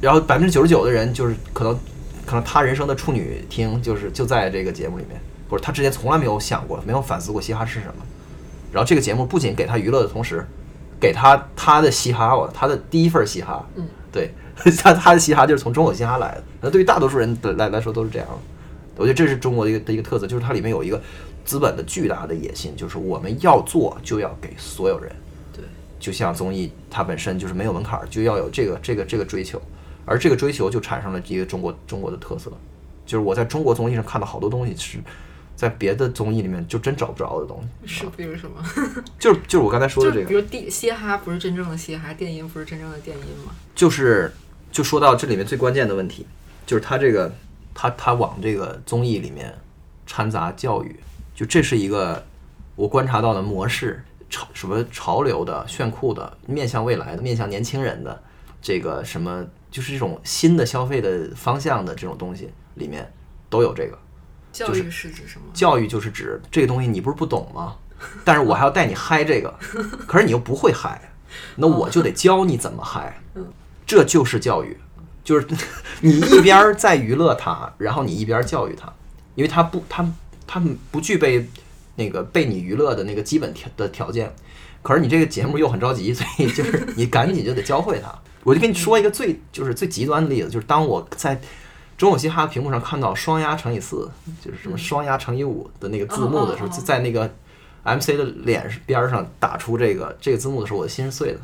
[0.00, 1.78] 然后百分之九十九的人就是可能。
[2.24, 7.94] 可能他人生的处女听就是就在这个节目里面，或者他之前从来没有想过，没有反思过嘻哈是什么。
[8.70, 10.46] 然后这个节目不仅给他娱乐的同时，
[11.00, 14.32] 给他他的嘻哈，他的第一份嘻哈，嗯，对
[14.78, 16.44] 他他的嘻哈就是从中国嘻哈来的。
[16.60, 18.28] 那对于大多数人的来来说都是这样。
[18.96, 21.00] 我觉得这是中国的一个的一个特色，就是它里面有一个
[21.44, 25.10] 资本的巨大的野心，就是我们要做就要给所有人。
[25.52, 25.64] 对，
[25.98, 29.60] 就像综艺它本身就是没有门槛，就要有这个这个这个追求。
[30.04, 32.50] 而这个追求就产生了一个中国中国的特色，
[33.06, 34.98] 就是我在中国综艺上看到好多东西是
[35.54, 38.00] 在别的综艺里面就真找不着的东西。
[38.00, 38.62] 是，比如什么？
[39.18, 43.52] 就是就是我刚才说的这个，比如电嘻哈不是真正的嘻哈，电音不是真正的电音吗？
[43.74, 44.32] 就是
[44.72, 46.26] 就说到这里面最关键的问题，
[46.66, 47.32] 就是他这个
[47.72, 49.54] 他他往这个综艺里面
[50.06, 50.98] 掺杂教育，
[51.34, 52.24] 就这是一个
[52.74, 58.20] 我观察到的模式，潮什么潮流的、炫酷的、面向未来的、面向年轻人的
[58.60, 59.46] 这个什么。
[59.72, 63.10] 就是这种新的消费的方向的这种东西里面
[63.48, 63.98] 都有这个。
[64.52, 65.46] 教育是指什么？
[65.54, 67.74] 教育就是指这个东西，你不是不懂吗？
[68.22, 69.54] 但是我还要带你嗨这个，
[70.06, 71.10] 可是你又不会嗨，
[71.56, 73.18] 那我就得教你怎么嗨。
[73.92, 74.74] 这就是教育，
[75.22, 75.46] 就是
[76.00, 78.90] 你一边在娱乐他，然后你一边教育他，
[79.34, 80.02] 因为他不，他
[80.46, 81.46] 他不具备
[81.96, 84.34] 那个被你娱乐的那个基本条的条件，
[84.80, 88.10] 可是你这个节目又很着急，所以就是你赶紧就得教会他。
[88.44, 91.38] 我就跟你说一个最就是最极端的例子，就是当我在
[91.98, 94.10] 中午嘻哈屏幕上看到双压乘以四，
[94.42, 97.30] 就是什么双压乘以五的那个字幕的时候，就在那个
[97.84, 101.38] MC 的脸边上打出这个这个字幕的时候，我的心是碎的。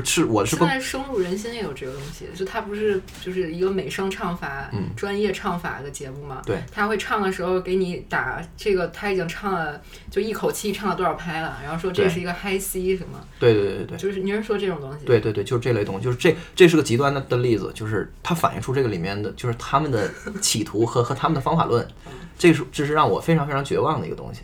[0.00, 6.42] 就是我是现在深入人心也有这个东西，就他不是就是一个美声唱法、专业唱法的节目嘛？
[6.44, 9.80] 对，他会唱的时候给你打这个，他已经唱了，
[10.10, 13.20] 就一口气唱了多少拍了，然后说这是一个 high C 什么？
[13.38, 15.04] 对对对对，就是您是说这种东西？
[15.04, 21.86] 对对对，就是这类东西，就是这这是个极端的的例子，就是它反映出这个里面的就是他们的企图和和他们的方法论，
[22.36, 24.42] 这是这是让我非常非常绝望的一个东西，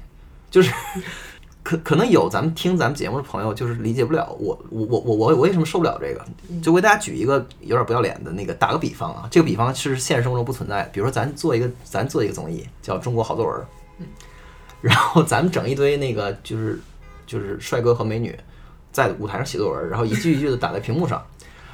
[0.50, 0.72] 就是。
[1.62, 6.24] 可可能有咱们听咱们节目的朋友就是理解不了我我我我我为什么受不了这个？
[6.62, 10.84] 就为大家举一个有点不要脸的那个打个比方啊，这个比方是现实生活中不存在。
[10.92, 13.54] 比如说咱做一个咱做一个综艺叫《中国好作文》，
[14.80, 16.80] 然后咱们整一堆那个就是
[17.26, 18.34] 就是帅哥和美女
[18.90, 21.22] 在舞台上写作文，然后一句一句的打在屏幕上，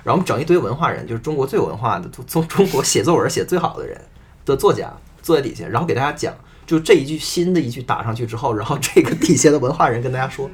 [0.02, 4.00] 然后我们整一堆文化人，就是中国最有文化的中中国写作文写最好的人
[4.44, 6.34] 的作家坐在底下，然后给大家讲。
[6.66, 10.50] 就这一句新的一句打上去之后，然后这个底下的文化人跟大家说，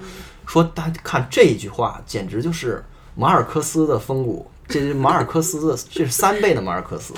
[0.47, 7.15] 说大家看这一句话，简直就是马尔克斯的风骨，这是马尔克斯的，这是三倍的马尔克斯，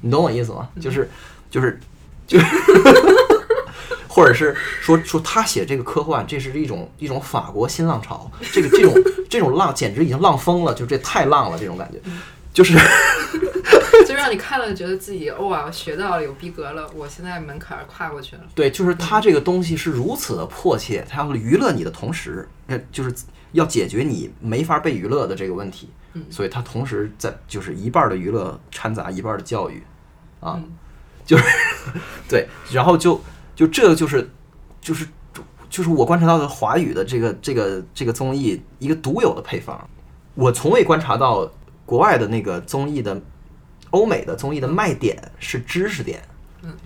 [0.00, 0.68] 你懂我意思吗？
[0.80, 1.10] 就是
[1.50, 1.80] 就是
[2.26, 2.46] 就是，
[4.06, 8.94] 或者是说说他写这个科幻，这是一种一种法国新浪潮，这个这种
[9.28, 11.98] 这种浪简直已经浪疯了，就这太浪了，这种感觉，
[12.54, 12.78] 就是。
[14.04, 18.42] 就让你看了觉得自己哇学到了有逼格了，我现在门槛跨过去了。
[18.54, 23.14] 对，就是它这个东西是如此的迫切，它要娱乐你的同时，那，就是
[23.52, 25.88] 要解决你没法被娱乐的这个问题。
[26.14, 29.82] 嗯，所以它同时在就是一半的娱乐掺杂一半的教育，
[30.40, 30.60] 啊，
[31.24, 31.44] 就是
[32.28, 33.20] 对，然后就
[33.54, 34.28] 就这就是
[34.80, 35.06] 就是
[35.70, 39.88] 就是我观察到的华语的这个这个这个综艺一个独有的配方，
[40.34, 41.50] 我从未观察到
[41.84, 43.20] 国外的那个综艺的。
[43.90, 46.20] 欧美的综艺的卖点是知识点，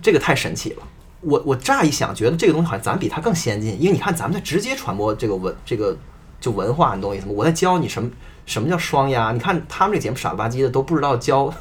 [0.01, 0.83] 这个太神奇了。
[1.21, 5.95] 我我乍一想，觉得这个东西好像咱比它更先进，因为你看咱们在直接传播这个文这个
[6.39, 7.33] 就文化，你懂我意思吗？
[7.35, 8.09] 我在教你什么
[8.45, 9.31] 什么叫双压。
[9.31, 11.53] 你看他们这节目傻了吧唧的，都不知道教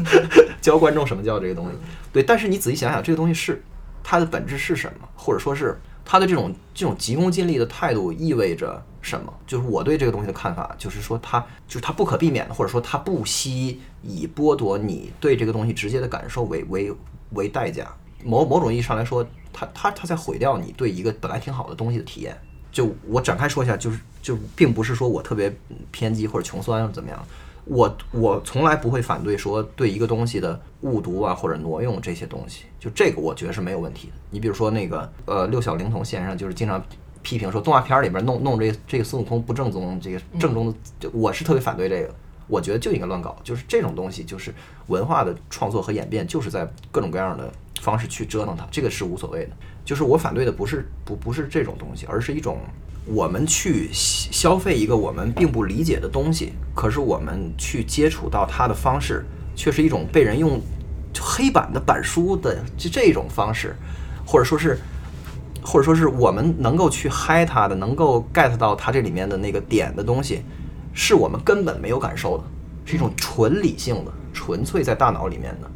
[0.60, 1.72] 教观众什么叫这个东西。
[2.12, 3.62] 对，但是你仔细想想，这个东西是
[4.04, 9.30] 它的本质是什么，或者说是他的这种这种急功近利的态度意味着什么？
[9.46, 16.90] 就是我对这个东西的看法，就是说他就是他不可避免的，或者说他不惜以剥夺你对这个东西直接的感受为为
[17.32, 17.86] 为代价。
[18.24, 22.34] 某某种意义上来说，他他他在毁掉你对一个本来挺好的东西的体验。
[22.72, 25.54] 就我展开说一下，就是就并不是说我特别
[25.90, 27.22] 偏激或者穷酸或者怎么样，
[27.68, 34.14] 我我从来不会反对说对一个东西的误读啊或者挪用这些东西，就这个我觉得是没有问题的。
[34.30, 36.82] 你比如说那个呃六小龄童先生就是经常
[37.22, 42.14] 批评说动画片里边弄弄这这个孙悟空不正宗，这个正宗的，就我是特别反对这个。
[42.46, 44.54] 我觉得就应该乱搞，就是这种东西，就是
[44.86, 47.52] 文化的创作和演变，就是在各种各样的
[47.82, 49.50] 方式去折腾它，这个是无所谓的。
[49.84, 52.60] 就是我反对的不是不不是这种东西，而是一种
[53.10, 59.24] 我们去消费一个我们并不理解的东西，可是我们去接触到它的方式，
[59.56, 60.60] 却是一种被人用
[61.18, 63.74] 黑板的板书的这这种方式，
[64.26, 64.78] 或者说是
[65.62, 70.42] 或者说是我们能够去嗨它的，能够 get 到它这里面的那个点的东西。
[71.00, 72.44] 是我们根本没有感受的，
[72.84, 75.70] 是一种纯理性的、纯粹在大脑里面的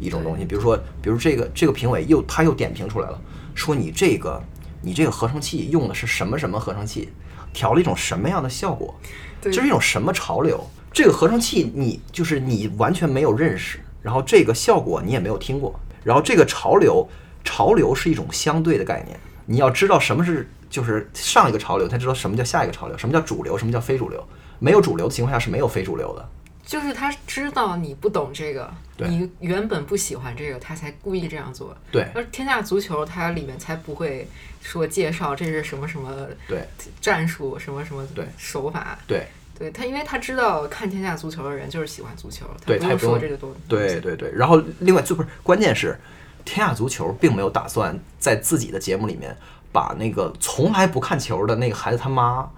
[0.00, 0.44] 一种东西。
[0.44, 3.20] 比如说，比如这个这个评委又他又点评出来了，
[3.54, 4.42] 说你这个
[4.84, 7.08] 你这个合成器用的是什么什么合成器，
[7.52, 8.94] 调了一种什么样的效果，
[9.40, 10.62] 这是一种什么潮流？
[10.92, 17.08] 这个合成器你就是你完全没有认识，然后这个效果你也没有听过，然后这个潮流
[17.42, 24.24] 潮流是一种相对的概念，你要知道什么是就是上一个潮流，才知道什么叫下一个潮流，什么叫主流，什么叫非主流。
[24.60, 26.28] 没有主流的情况下是没有非主流的，
[26.66, 31.76] 就是他知道你不懂这个，你原本不喜欢这个，他才故意这样做。
[31.92, 34.26] 对，而天下足球它里面才不会
[34.62, 36.66] 说介绍这是什么什么对
[37.00, 39.26] 战术什么什么对手法对
[39.58, 45.98] 对他，因为他知道看天下足球的人就是喜欢足球，对他不说这个东西对对对，然后另外就不是关键是
[46.44, 49.36] 天下足球并没有打算在自己的节目里面
[49.70, 52.48] 把那个从来不看球的那个孩子他妈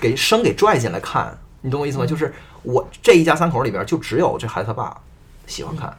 [0.00, 1.38] 给生给拽进来看。
[1.62, 2.04] 你懂我意思吗？
[2.04, 2.30] 就是
[2.64, 5.00] 我这一家三口里边，就只有这孩子他爸
[5.46, 5.96] 喜欢看，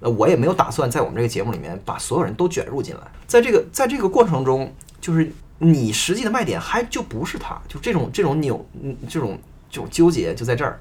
[0.00, 3.00] 那我也没有打算在我们这个节目里面把所有人都卷入进来。
[3.26, 8.64] 在这个在这个过程中，就是你实际的卖点还就不是他，就这种这种扭，
[9.08, 10.78] 这种这种纠结就在这儿。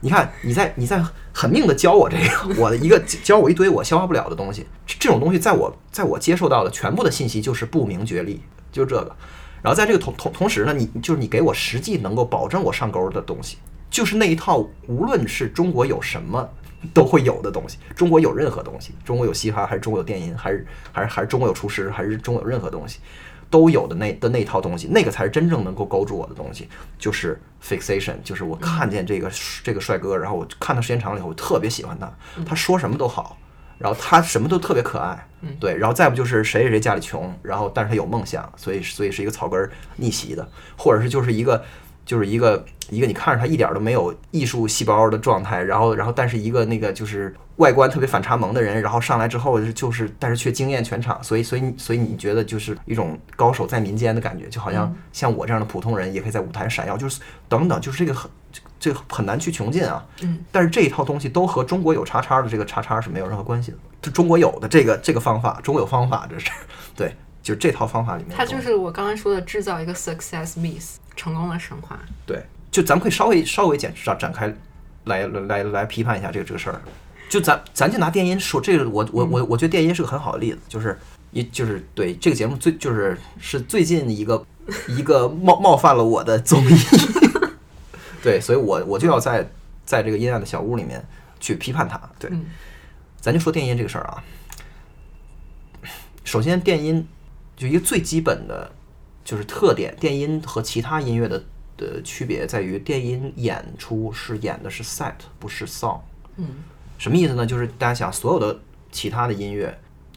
[0.00, 4.66] 你看，你在你在狠命的教我这个，我的一个教我一堆我消化不了的东西。
[4.86, 9.16] 这种东西在我在我接受到的全部的信息就是不明觉厉，就这个。
[9.62, 13.56] 然后在这个同同同时呢，你就是你给我实际能够保证我上钩的东西。
[13.94, 16.50] 就是那一套，无论是中国有什么
[16.92, 22.98] 都会有的东西，中国有任何东西，中国有嘻哈还是中国有电音，还是还是还是中国有厨师，还是中国有任何东西
[23.48, 29.30] 都有的那的那套东西，那个才是真正能够勾住我的东西，就是 fixation，就是我看见这个
[29.62, 32.12] 这个帅哥，然后我看他时间长了以后，我特别喜欢他，
[32.44, 33.38] 他说什么都好，
[33.78, 35.24] 然后他什么都特别可爱，
[35.60, 41.64] 对，然后再不就是谁谁谁家里穷，然后但是他有梦想，所以所以是一个草根逆袭的，或者是就是一个。
[42.04, 58.30] 就是一个一个你看着他一点都没有艺术细胞的状态，然后然后但是一个那个就是外观特别反差萌的人，然后上来之后就是但是却惊艳全场，所以所以所以你觉得就是一种高手在民间的感觉，就好像像我这样的普通人也可以在舞台闪耀，就是等等，就是这个很
[58.78, 60.04] 这个很难去穷尽啊。
[60.22, 60.44] 嗯。
[60.52, 66.50] 但是这一套东西都和中国有叉叉的这个叉叉是没有任何关系的，就中国有的这个这个方法，中国有方法，这是
[66.94, 67.14] 对。
[67.42, 71.98] 就这套方法里面，它就是我刚才说的制造一个 success myth 成功的神话。
[72.26, 74.46] 对，就咱们可以稍微稍微展展展开
[75.04, 76.80] 来来来来批判一下这个这个事儿。
[77.28, 80.98] 就咱咱就拿电音说，这个我我我我觉得电音是个很好的例子，就是
[81.32, 84.46] 一就是对这个节目最就是是最近一个
[84.88, 86.76] 一个冒冒犯了我的综艺。
[88.22, 89.50] 对，所以我我就要在
[89.84, 91.04] 在这个阴暗的小屋里面
[91.40, 92.00] 去批判它。
[92.18, 92.30] 对，
[93.20, 94.22] 咱就说电音这个事儿啊，
[96.24, 97.06] 首先电音。
[97.56, 98.68] 就一个最基本的，
[99.24, 101.42] 就是特点，电音和其他音乐的
[101.76, 105.98] 的区别在于，电音演出是演的是 set，不是 song。
[106.36, 106.46] 嗯，
[106.98, 107.46] 什么意思呢？
[107.46, 108.60] 就是大家想，所有的
[108.92, 109.76] 其他的音乐，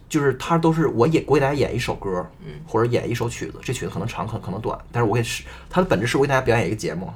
[0.10, 7.12] 就是它都是我演，我给大家演一首歌，嗯，或者演一首曲子，这曲子可能长，可可能短，但是我给是它的本质是我给大家表演一个节目，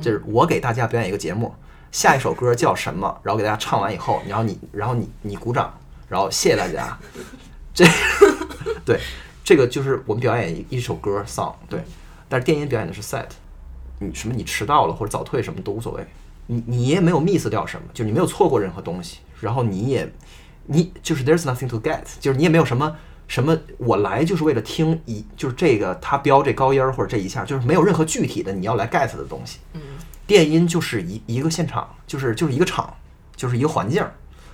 [0.00, 1.52] 就是我给大家表演一个节目，
[1.90, 5.76] 下一首歌叫什么，然后给大家唱完以后，然后你，然后你你鼓掌，
[6.08, 6.96] 然后谢谢大家，
[7.74, 7.84] 这
[8.86, 9.00] 对。
[9.48, 11.80] 这个就是我们表演一一首歌 song，对，
[12.28, 13.24] 但是电音表演的是 set，
[13.98, 16.06] 你什么你迟到了或者早退什么都无所谓，
[16.48, 20.12] 你你也没有 miss 掉什么，就是你没有错过任何东西，然后你也
[20.66, 22.94] 你就是 there's nothing to get，就是你也没有什么
[23.26, 29.60] 什么我来就是为了听一就是这个他飙这高音儿或者这一下，就是没有任何具体的你要来 get 的东西。
[29.72, 29.80] 嗯，
[30.26, 32.94] 电音就是一一个现场，就是就是一个场，
[33.34, 34.02] 就是一个环境，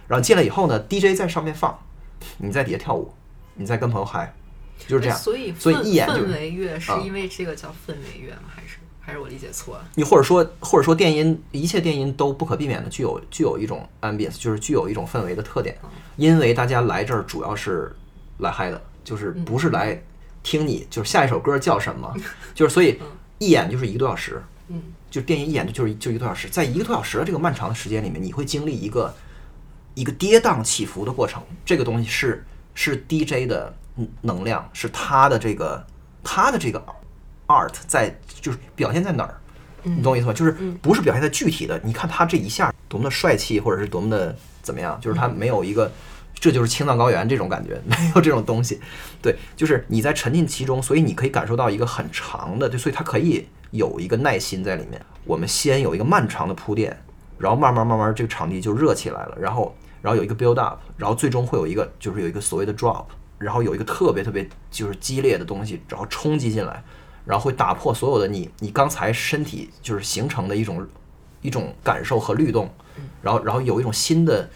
[0.07, 1.77] 然后进来以后呢，DJ 在上面放，
[2.39, 3.13] 你在底下跳舞，
[3.55, 4.33] 你在跟朋友嗨，
[4.87, 5.19] 就是这样。
[5.19, 8.43] 所以所以一眼就是氛围乐是啊因为这个叫氛围乐吗？
[8.55, 9.85] 还是还是我理解错了？
[9.95, 15.77] 你或者说或者说电音，一切电音都不可避免的具有具有一种 ambience，就是具有一种氛围的特点，
[16.17, 17.95] 因为大家来这儿主要是
[18.39, 20.03] 来嗨的，就是不是来
[20.43, 22.15] 听你就是下一首歌叫什么，
[22.55, 22.99] 就是所以
[23.39, 29.15] 一眼就是一个多小时，嗯，就电音一眼就是就一个多小时，在一个多小时的这个漫长的时间里面，你会经历一个
[29.95, 31.43] 一个跌宕起伏的过程。
[31.65, 32.45] 这个东西是
[32.75, 33.75] 是 DJ 的
[34.23, 35.85] 能量，是他的这个
[36.23, 36.85] 他的这个
[37.47, 39.35] art 在就是表现在哪儿？
[39.83, 40.33] 你懂我意思吗？
[40.33, 45.91] 就是不是表现在具体的，你看他这一下多么的帅气，或者是多么的怎么样，就是他没有一个。
[46.41, 48.79] 这就是青藏高原这种感觉， 没有这种东西，
[49.23, 55.01] 对，就是你在沉浸其中，所以你可以感受到一个很长的，就所以它可以有一个耐心在里面。
[55.25, 56.95] 我们先有一个漫长的铺垫，
[57.39, 63.07] 然后慢慢慢慢这个场地就热起来了，然后然后有一个 build up，然后最终会有一个就是有一个所谓的 drop，
[63.45, 66.83] 然后有一个特别特别就是激烈的东西，然后冲击进来，
[67.25, 70.87] 然后会打破所有的你你刚才身体就是形成的一种
[71.43, 72.69] 一种感受和律动，
[73.23, 74.49] 然后然后有一种新的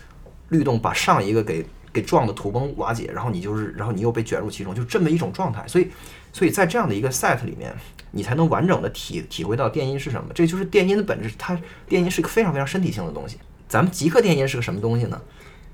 [0.49, 5.91] 律动把上一个给给撞的土崩瓦解，然后你就是然后你又被卷入其中，就这么一种状态，所以
[6.33, 7.75] 所以在这样的一个 set 里面，
[8.13, 10.31] 你才能完整的体体会到电音是什么。
[10.35, 13.37] 这就是电音的本质，它电音是一个非常非常身体性的东西。
[13.69, 15.21] 咱们极客电音是个什么东西呢？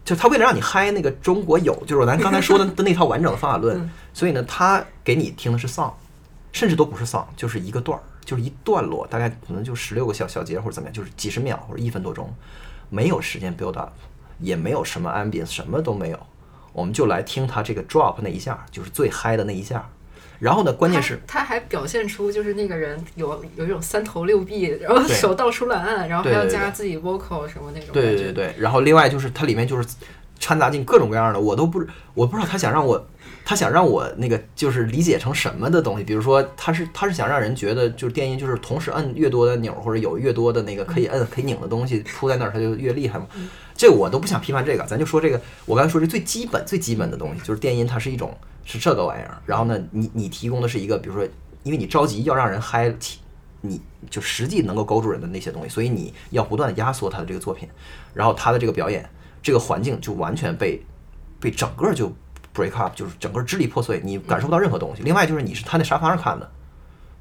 [0.05, 5.93] 就他为了让你嗨，那个中国有，就是咱刚才说的的那套完整的方法论，所以呢，他给你听的是 song，
[6.53, 12.31] 甚至都不是 song，就是一个段儿，就是一段落，大概可能就十六个小小节或者怎么样，就是几十秒或者一分多钟，
[12.91, 13.93] 没有时间 build up，
[14.39, 16.19] 也没有什么 ambience，什么都没有，
[16.75, 19.89] 我们就来听他这个 drop 那一下，就是最嗨的那一下。
[20.45, 28.15] 然后呢，关键是他他还表现出就是那个人有有一种三头六臂，然后手到处乱按，然后还要加自己 vocal 什么那种对。
[28.15, 29.89] 对对对，然后另外就是它里面就是
[30.39, 33.03] 掺杂进各种各样的，我都不是我不知道他想让我
[33.43, 43.27] 他想让我那个就是理解成什么的东西，比如说他是他是想让人觉得就是电音就是同时摁越多的钮或者有越多的那个可以摁可以拧的东西铺在那儿，它就越厉害嘛。
[43.75, 51.27] 这我都不想批判这个，咱就说这个我刚才说这最基本最基本的东西，就是电音它是一种是这个玩意儿，然后呢你你提供的是一个比如说
[51.63, 53.21] 因为你着急要让人嗨起。
[53.67, 57.67] 你就实际能够勾住人的那些东西，所以你要不断的压缩他的这个作品，
[58.13, 59.09] 然后他的这个表演，
[59.43, 60.85] 这个环境就完全被
[61.41, 62.13] 被整个就
[62.55, 65.03] break up，就是整个支离破碎，你感受不到任何东西。
[65.03, 66.53] 另外就是你是瘫在沙发上看的，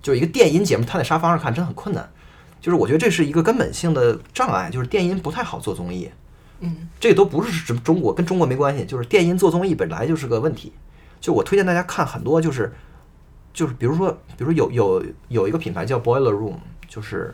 [0.01, 2.11] 就是一个电音节目瘫在沙发上看真的很困难，
[2.59, 6.11] 就是我觉得这是一个根本性的障碍，就是电音不太好做综艺。
[6.59, 10.73] 嗯，这都不是什么中国跟中国没关系，就是电音做综艺本来就是个问题。
[11.23, 12.69] 就我推荐大家看很多，就是
[13.53, 17.33] 就是比如说，比如说有有有一个品牌叫 Boiler Room，就是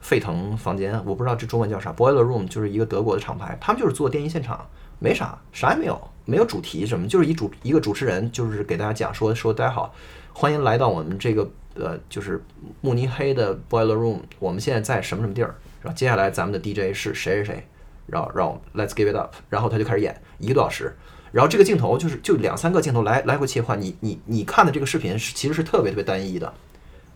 [0.00, 1.92] 沸腾房间，我不知道这中文叫啥。
[1.92, 4.66] Boiler Room 就是一个德国的厂牌，他们就是做电音现场，
[4.98, 9.92] 没啥，啥也没有，没有主题什么，就是一主一个主持人，就是给大家讲说说大家好，
[10.32, 12.42] 欢迎来到我们这个呃就是
[12.80, 17.68] 慕尼黑的 Boiler Room，我们现在在什么什么地儿，然后接下来咱们的 DJ 是谁谁谁，
[18.06, 20.96] 然后让我 Let's give it up，然后他就开始演一个多小时。
[21.30, 26.52] 然后这个镜头就是就两三个镜头来来回切换，你你你看的这个视频是其实是特别特别单一的，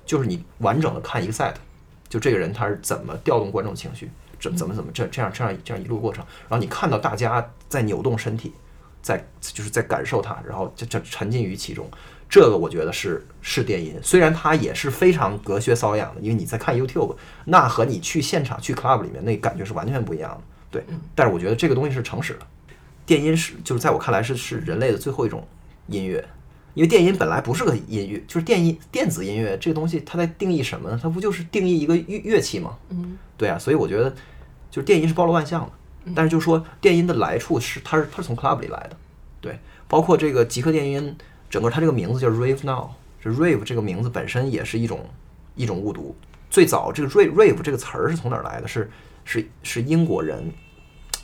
[0.05, 1.55] 就是你完整的看一个 set，
[2.09, 8.53] 就这个人他是怎么调动观众情绪，怎怎么怎么这这样这样这样一路过程，然后你看到大家在扭动身体，
[9.01, 11.89] 在就是在感受它，然后这这沉浸于其中，
[12.29, 20.41] 这个我觉得是是电音，虽然它也是非常隔靴搔痒的，因为你在看 YouTube，那和你去现场去 club 里面那感觉是完全不一样的，
[20.71, 20.85] 对，
[21.15, 22.47] 但是我觉得这个东西是诚实的。
[23.05, 25.47] 电音是就是在我看来是是人类的最后一种
[25.89, 26.25] 音乐，
[26.75, 30.99] 因为电音本来不是个音乐，就是电音电子音乐这个东西，它在定义什么呢？
[31.03, 32.77] 它不就是定义一个乐乐器吗？
[32.91, 34.11] 嗯，对啊，所以我觉得
[34.71, 38.97] 就是电音是包罗万象的，但是就是说电音的来处是它是它是从 club 里来的，
[39.41, 41.17] 对，包括这个极客电音，
[41.51, 42.89] 整个它这个名字叫 rave now，
[43.21, 45.05] 这 rave 这个名字本身也是一种
[45.55, 46.15] 一种误读。
[46.49, 48.69] 最早这个 rave rave 这个词儿是从哪儿来的？
[48.69, 48.91] 是
[49.25, 50.53] 是是英国人，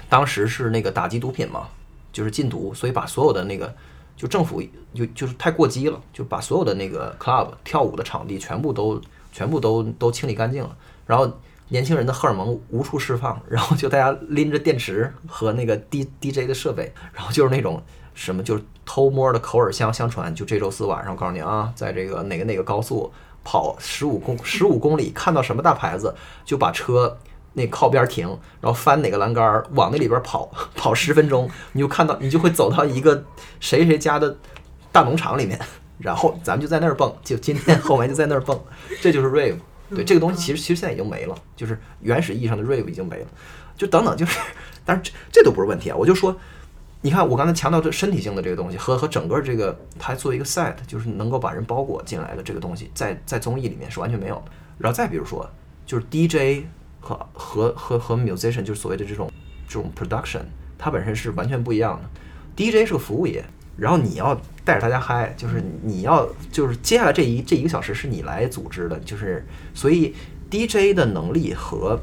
[0.08, 1.68] 当时是那个打击毒品嘛，
[2.12, 3.74] 就是禁毒，所以把所有的那个
[4.16, 4.62] 就政府
[4.94, 9.00] 就就是太过激了，就把所有的那个 club 跳舞的场地全部都
[9.32, 11.30] 全部都都清理干净了，然后
[11.68, 17.82] 年轻人的荷尔蒙无处释放，然后就大家拎着电池和那个 D D J 的设备，然后就是那种
[18.14, 23.12] 什么就是偷摸的口耳相相传，就这周四晚上我告诉你啊，在这个哪个哪个高速
[23.44, 27.18] 跑十五公十五公里，看到什么大牌子就把车。
[27.58, 28.26] 那靠边停，
[28.62, 33.22] 然后翻哪个栏杆儿，往那里边跑，跑十分钟，你就看到，你就会走到一个
[33.60, 34.38] 谁谁家的
[34.90, 35.60] 大农场里面，
[35.98, 38.58] 然后咱们就在那儿蹦，就今天后面就在那儿蹦，
[39.02, 39.56] 这就是 rave。
[39.90, 43.26] 对这个东西，其实其实现在已经没了，就是原始意义上的 rave 已经没了，
[43.76, 44.38] 就等等，就是，
[44.84, 45.96] 但是这这都不是问题啊。
[45.96, 46.36] 我就说，
[47.00, 54.52] 你看我刚才强调这身体性的这个东西和和整个这个它作为一个 set，就是能够把人包裹进来的这个东西，在在综艺里面是完全没有的。
[54.76, 55.48] 然后再比如说，
[55.86, 56.66] 就是 DJ
[57.00, 59.30] 和和和和 musician，就是所谓的这种
[59.66, 60.42] 这种 production，
[60.76, 62.08] 它本身是完全不一样的。
[62.56, 63.44] DJ 是个服务业，
[63.76, 64.34] 然后你要
[64.64, 70.14] 带着大家嗨，就是你要就是接下来这一这一个小时是你来组织的，就是所以
[70.50, 72.00] DJ 的能力和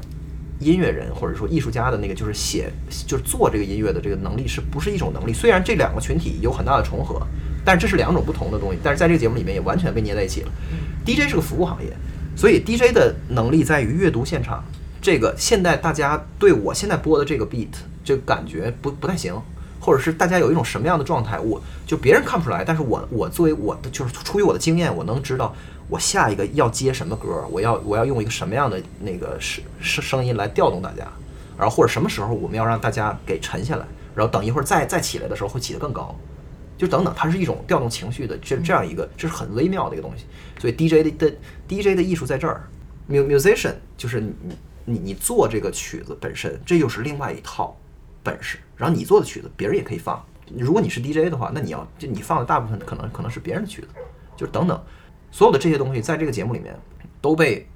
[0.58, 2.72] 音乐人或者说艺术家的那个就是写
[3.06, 5.32] 就是做这个音乐的这个能力是不是一种能力？
[5.32, 7.20] 虽然这两个群体有很大的重合，
[7.64, 8.78] 但是这是两种不同的东西。
[8.82, 10.52] 但是在这个节目里面也完全被捏在一起了。
[11.04, 11.92] DJ 是个服务行业，
[12.34, 14.64] 所以 DJ 的能力在于阅读现场。
[15.06, 17.68] 这个现在大家对我现在播的这个 beat
[18.04, 19.40] 这个感觉不不太行，
[19.78, 25.54] 或者是大家有一种什么样的状态，我就别人看不出来，但是我我作为我的就是出于我的经验，我能知道
[25.88, 31.06] 我下一个要接什么歌，我要我要用一个什么样的那个声声声音来调动大家，
[31.56, 36.12] 然后或者什么时候我们要让大家给沉下来，然后等一会儿再再起来的时候会起得更高，
[36.76, 40.24] 就等等，它是一种调动情绪的这这样一个这是很微妙的一个东西，
[40.58, 41.36] 所以 DJ 的的
[41.68, 42.68] DJ 的艺术在这儿
[43.08, 44.34] ，mu musician 就是你
[44.86, 47.76] 你你做这个曲子本身，这又是另外一套
[48.22, 48.58] 本事。
[48.74, 50.24] 然后你做的曲子，别人也可以放。
[50.56, 53.88] 如果你是 DJ 的话，那你要就你放的大部分可能可能是别人的曲子，
[54.36, 54.80] 就是等等，
[55.30, 56.74] 所有的这些东西在这个节目里面
[57.20, 57.66] 都被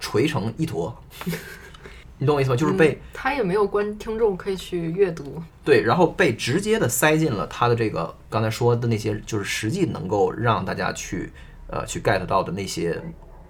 [0.00, 0.96] 锤成一坨。
[2.16, 2.56] 你懂我意思吗？
[2.56, 11.32] 就是被、他也没有观听众可以去阅读，对，然后被直接的塞进了他的这个刚才说的那些，就是实际能够让大家去
[11.66, 12.98] 呃去 get 到的那些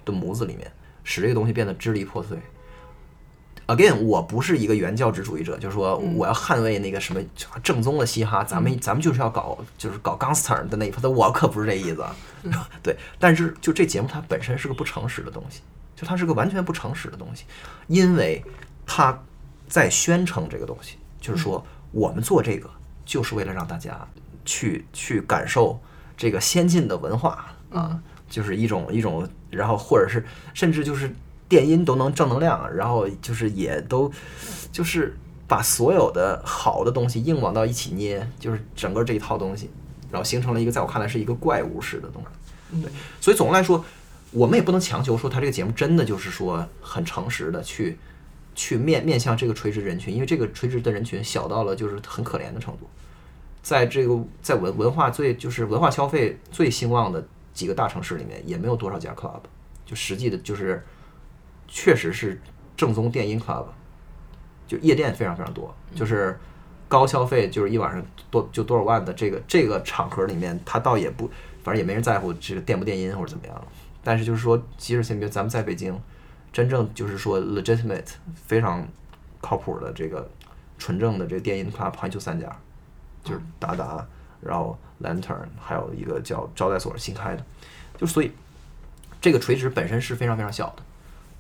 [0.07, 0.73] 的模子里面，
[1.05, 2.39] 使这个东西变得支离破碎。
[3.67, 7.21] Again，我不是一个原教旨主义者，就是说我要捍卫那个什么
[7.63, 12.05] 正宗的嘻哈，咱们咱们就是要搞就是搞 gangster 的那一派，我可不是这意思。
[12.83, 15.63] 对，但是就这节目它本身是个不诚实的东西，
[15.97, 17.45] 就它是个完全不诚实的东西，
[17.87, 18.45] 因为
[18.85, 19.19] 它
[19.67, 22.69] 在宣称这个东西，就是说我们做这个
[23.07, 24.07] 就是为了让大家
[24.45, 25.81] 去去感受
[26.19, 27.99] 这个先进的文化啊，
[28.29, 31.11] 就是一种一种，然后或者是甚至就是
[31.55, 34.11] 电音都能正能量，然后就是也都
[34.73, 39.71] 就是把所有的好的东西硬往到一起捏，就是整个这一套东西，
[40.11, 42.83] 然后形成了一个在我看来是一个怪物式的东西。
[42.83, 42.91] 对，
[43.21, 43.85] 所以总的来说，
[44.33, 47.97] 我们也不能强求说他这个节目真的就是说很诚实的去
[48.57, 52.91] 去面面向这个垂直人群，因为这个垂直的人群小到了就是很可怜的程度。
[53.63, 59.41] 在这个在文文化最就是文化消费最兴旺的几个大城市里面，也没有多少家 club，
[59.87, 60.85] 就实际的就是
[61.77, 62.41] 确实是
[62.77, 63.67] 正宗电音 club，
[64.65, 66.39] 就夜店非常非常多，就是
[66.87, 68.01] 高消费，就是一晚上
[68.31, 71.29] 多就多少万的这个这个场合里面，他倒也不，
[71.65, 73.67] 反正也没人在乎这个电不电音或者怎么样。
[74.05, 76.01] 但是就是说，即使现在咱们在北京，
[76.53, 78.07] 真正就是说 legitimate
[78.37, 78.87] 非常
[79.41, 80.31] 靠谱的这个
[80.79, 82.49] 纯正的这个电音 club 好像就三家，
[83.25, 84.07] 就是达达，
[84.41, 87.45] 然后 Lantern，还有一个叫招待所新开的，
[87.97, 88.31] 就所以
[89.21, 90.83] 这个垂直本身是非常非常小的，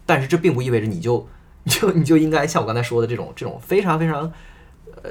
[0.07, 1.27] 但是这并不意味着你就
[1.65, 4.31] 你就你就应该像我刚才说的这种这种非常非常
[5.03, 5.11] 呃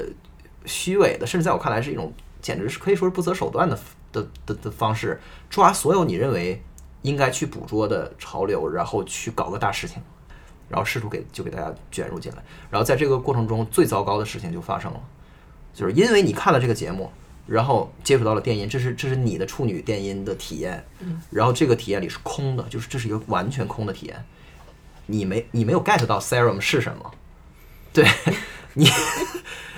[0.66, 3.80] 虚伪的，甚至在我看来是一种简直是可以说是不择手段的
[4.12, 5.20] 的的的方式，
[5.50, 6.62] 抓所有你认为
[7.02, 10.02] 应该去捕捉的潮流，然后去搞个大事情，
[10.70, 15.00] 然后试图给就给大家卷入进来，然后在这个过程中最糟糕的事情就发生了，
[15.74, 17.10] 就是因为你看了这个节目。
[17.46, 20.82] 然后接触到了电音，这是这是你的处女电音的体验，
[21.30, 24.26] 然后这个体验里是空的，就是这是一个完全空的体验，
[25.08, 27.12] 你没你没有 get 到 serum 是什么，
[27.91, 28.08] 对
[28.74, 28.89] 你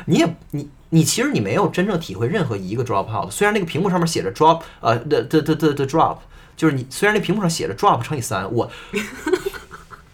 [0.05, 6.17] 你也你你其实你没有真正体会任何一个 drop out，虽然那个屏幕上面写着 drop 呃 the the the the the drop，
[6.55, 8.71] 就是你虽然那屏幕上写着 drop 乘以三，我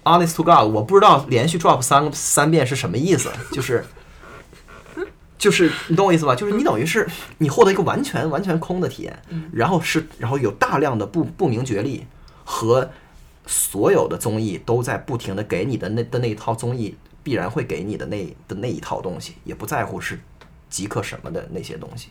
[0.03, 3.85] honest to god 我不知道连续 drop 三个三遍是什么意思，就是。
[5.37, 6.35] 就是你懂我意思吧？
[6.35, 7.09] 就是你等于是
[7.39, 12.05] 你获得一个完全完全空的体验，然后是然后有大量的不不明觉厉
[12.43, 12.91] 和
[13.45, 20.19] 所有的综艺都在不停的给你的那的那一套综艺必然会给你的那的那一套东西，也不在乎是
[20.69, 22.09] 极客什么的那些东西，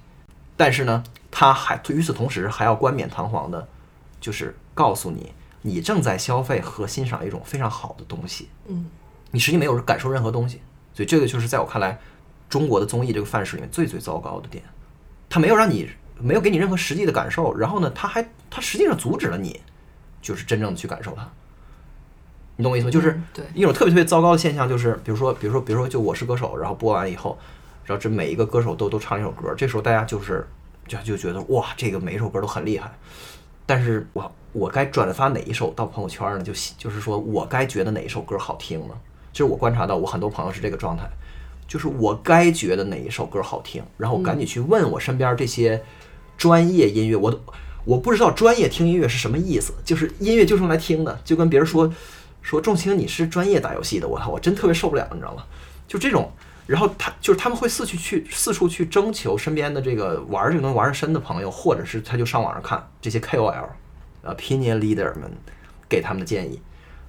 [0.57, 3.68] 但是呢，他还与此同时还要冠冕堂皇的，
[4.20, 8.87] 就是告诉你你正在消费和欣赏一种非常好的东西，嗯，
[9.31, 10.61] 你实际没有感受任何东西，
[10.95, 11.99] 所以这个就是在我看来。
[12.49, 14.64] 中国的综艺这个范式里面最最糟糕的点，
[15.28, 19.61] 他没有让你没有给你任何实际的感受，然后呢，他还他实际上阻止了你，
[20.21, 21.29] 就是真正的去感受它。
[22.57, 22.91] 你懂我意思吗？
[22.91, 27.39] 就是对一种特别特别糟糕的现象，就是比如说比如说比如说就我是歌手，然后播完以后，
[27.85, 30.47] 然后这每一个歌手都都唱一首歌，这时候大家就是
[30.87, 32.93] 就就觉得哇，这个每一首歌都很厉害。
[33.64, 36.43] 但是我我该转发哪一首到朋友圈呢？
[36.43, 38.95] 就就是说我该觉得哪一首歌好听呢？
[39.33, 41.09] 就是我观察到我很多朋友是这个状态，
[41.68, 45.83] 就是我该觉得哪一首歌好听，然后我赶紧去问我身边这些
[46.37, 47.41] 专业音乐，我都
[47.85, 51.93] 我不知道专业听音乐是什么意思，就是音乐就是用来听的，就跟别人说
[52.43, 55.45] 说仲卿你是专业打游戏的，我我真特别受不了，你知道吗？
[55.87, 56.31] 就这种。
[56.66, 63.66] 然后他就是他们会四处去四处去征求身边的这个玩这个东西玩的深的朋友，或者是他就上网上看这些 KOL，
[64.22, 65.28] 呃，opinion leader 们
[65.89, 66.62] 给他们的建议，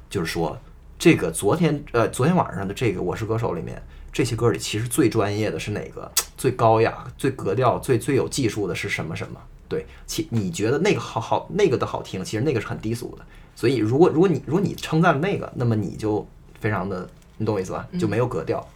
[0.09, 0.57] 就是说
[0.97, 3.79] 这个昨天呃昨天晚上的这个我是歌手里面
[4.11, 6.11] 这些歌里其实最专业的是哪个？
[6.35, 9.39] 最高雅、最格调、最最有技术的是什么什么？
[9.71, 13.25] 对，其你觉得那个好好那个的好听，其实那个是很低俗的。
[13.55, 16.27] 所以如果如果你如果你称赞了那个，那么你就
[16.59, 17.87] 非常的你懂我意思吧？
[17.97, 18.67] 就没有格调。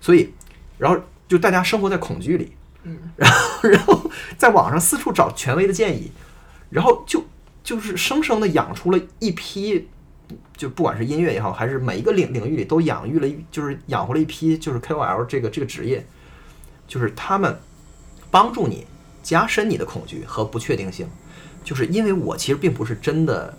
[0.00, 0.32] 所以，
[0.78, 2.52] 然后就大家生活在恐惧里，
[2.84, 6.12] 嗯，然后然后在网上四处找权威的建议，
[6.70, 7.24] 然后就
[7.64, 9.88] 就是生生的养出了一批，
[10.56, 16.06] 就不管是音乐也好，还是每一个领领域里都养育了，就是养活了一批，就是 KOL 这个这个职业，
[16.86, 17.58] 就是他们
[18.30, 18.86] 帮助你
[19.24, 21.08] 加深你的恐惧和不确定性，
[21.64, 23.52] 就是因为我其实并不是真的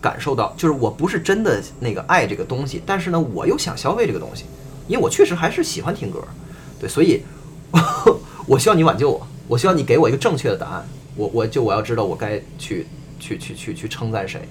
[0.00, 4.44] 感受到，就是我不是真的那个爱这个东西，但是呢，我又想消费这个东西。
[4.86, 6.20] 因为我确实还是喜欢听歌，
[6.80, 7.22] 对，所以
[8.44, 10.84] 我需要你挽救我，我需要你给我一个正确的答案，
[11.14, 12.86] 我我就我要知道我该去
[13.20, 14.48] 去去去去称赞谁，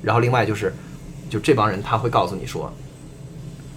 [0.00, 0.72] 然后另外就是，
[1.28, 2.72] 就这帮人他会告诉你说，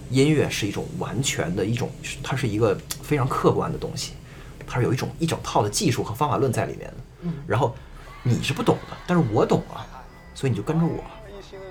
[0.09, 1.91] 音乐是一种完全的一种，
[2.23, 4.13] 它是一个非常客观的东西，
[4.67, 7.75] 它是有一种一整套的技术和方法论在里面的，然后
[8.23, 9.85] 你是不懂的，但是我懂啊，
[10.33, 11.03] 所以你就跟着我，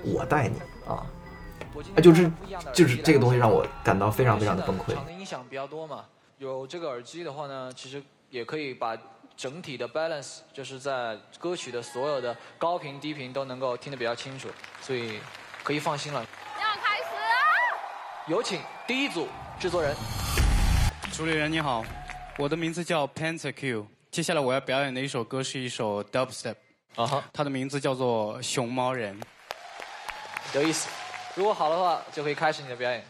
[0.03, 1.05] 我带你啊。
[1.95, 2.31] 啊，就是
[2.73, 4.93] 就是这个东西让我感到非常非常的崩溃。
[5.09, 6.05] 音响比较多嘛，
[6.37, 8.97] 有这个耳机的话呢，其实也可以把
[9.35, 14.47] 整体的 balance，就是在歌曲的所有的高频低频都能够听得比较清楚，
[14.81, 15.19] 所以
[15.63, 16.21] 可以放心了。
[16.21, 17.35] 要开始啊！
[18.27, 19.27] 有请第一组
[19.59, 19.93] 制作人。
[21.11, 21.83] 主理人你好，
[22.37, 23.85] 我的名字叫 Pentakill。
[24.11, 26.55] 接下来我要表演的一首歌是一首 dubstep，
[26.95, 29.17] 啊哈，它的名字叫做《熊猫人》。
[30.53, 30.89] 有意思。
[31.35, 33.01] 如果好的话，就可以开始你的表演。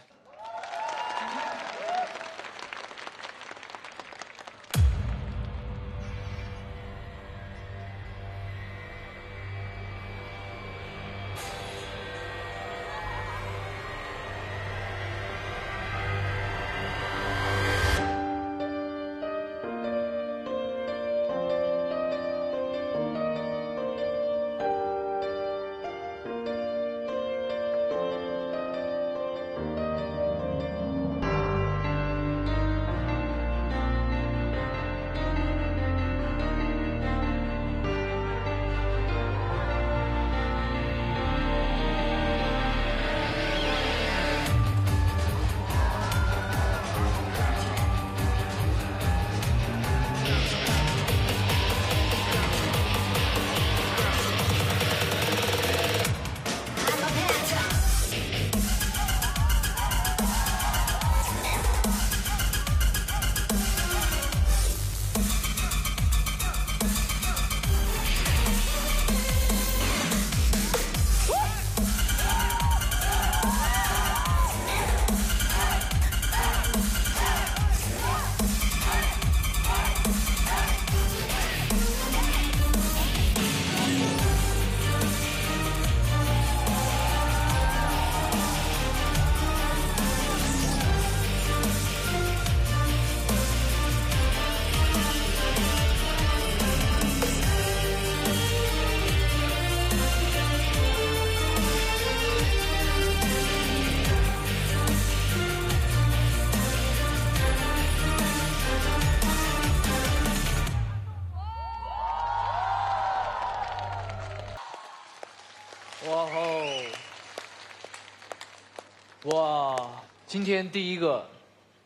[120.36, 121.26] 今天第一个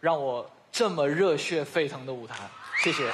[0.01, 2.35] 让我这么热血沸腾的舞台，
[2.83, 3.05] 谢谢，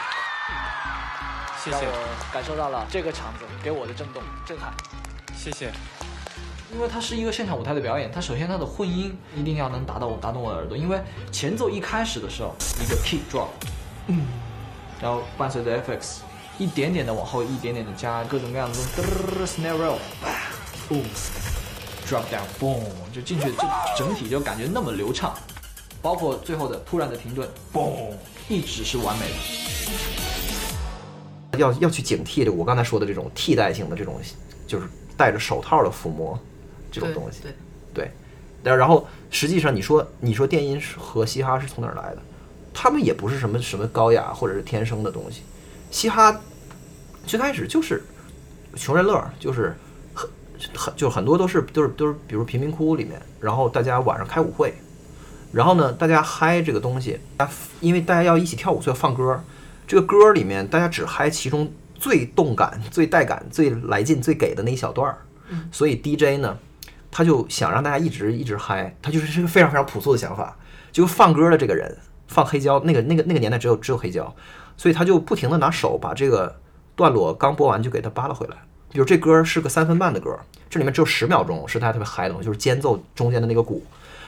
[1.63, 4.73] 谢谢，让我感受到了这个场子给我的震动震撼，
[5.37, 5.71] 谢谢。
[6.73, 10.99] 因为它是一个现场舞台的表演，它首先它的混音一定要能达到我打动我的耳朵，因为
[11.31, 13.49] 前奏一开始的时候一个 kick drop，
[14.07, 14.27] 嗯，
[15.03, 16.21] 然后伴随着 FX
[16.57, 18.79] 一点点的往后一点点的加各种各样的
[19.45, 21.05] snare roll，boom。
[22.09, 23.59] Drop down, boom，就进去，就
[23.99, 25.35] 整体就感觉那么流畅，
[26.01, 28.13] 包括最后的突然的停顿，boom，
[28.49, 29.35] 一直是完美的。
[31.59, 34.21] 要要去警惕这我刚才说的这种替代性的这种，
[34.69, 34.87] 就是
[35.17, 36.39] 戴着手套的抚摸
[36.93, 37.41] 这种东西。
[37.43, 37.53] 对，
[37.93, 38.09] 对，
[38.63, 42.23] 但然后实际上你说你说电音是和嘻哈是从哪儿来的？
[42.73, 45.43] 他们也不是什么什么高雅或者是天生的东西。
[45.91, 46.41] 嘻哈
[47.27, 48.05] 最开始就是
[48.77, 49.77] 穷人乐，就是
[50.59, 54.75] 很很就很多都是都是都是比如贫民窟里面，然后大家晚上开舞会，
[55.53, 57.49] 然后呢大家嗨这个东西，大
[57.81, 59.43] 因为大家要一起跳舞，所以要放歌。
[59.87, 65.19] 这个歌里面大家只嗨其中最动感、最带感、最来劲、最给的那一小段儿。
[65.71, 66.59] 所以 DJ 呢，
[67.11, 70.57] 他就想让大家一直一直嗨，他就是是个非常非常朴素的想法。
[70.91, 71.97] 就放歌的这个人
[72.27, 74.35] 放黑胶，那个那个那个年代只有只有黑胶，
[74.77, 76.59] 所以他就不停的拿手把这个
[76.97, 78.57] 段落刚播完就给它扒拉回来。
[78.91, 80.39] 比如这歌是个三分半的歌，
[80.71, 83.85] 这里面只有十秒钟是大家特别嗨的东西，就是间奏中间的那个鼓。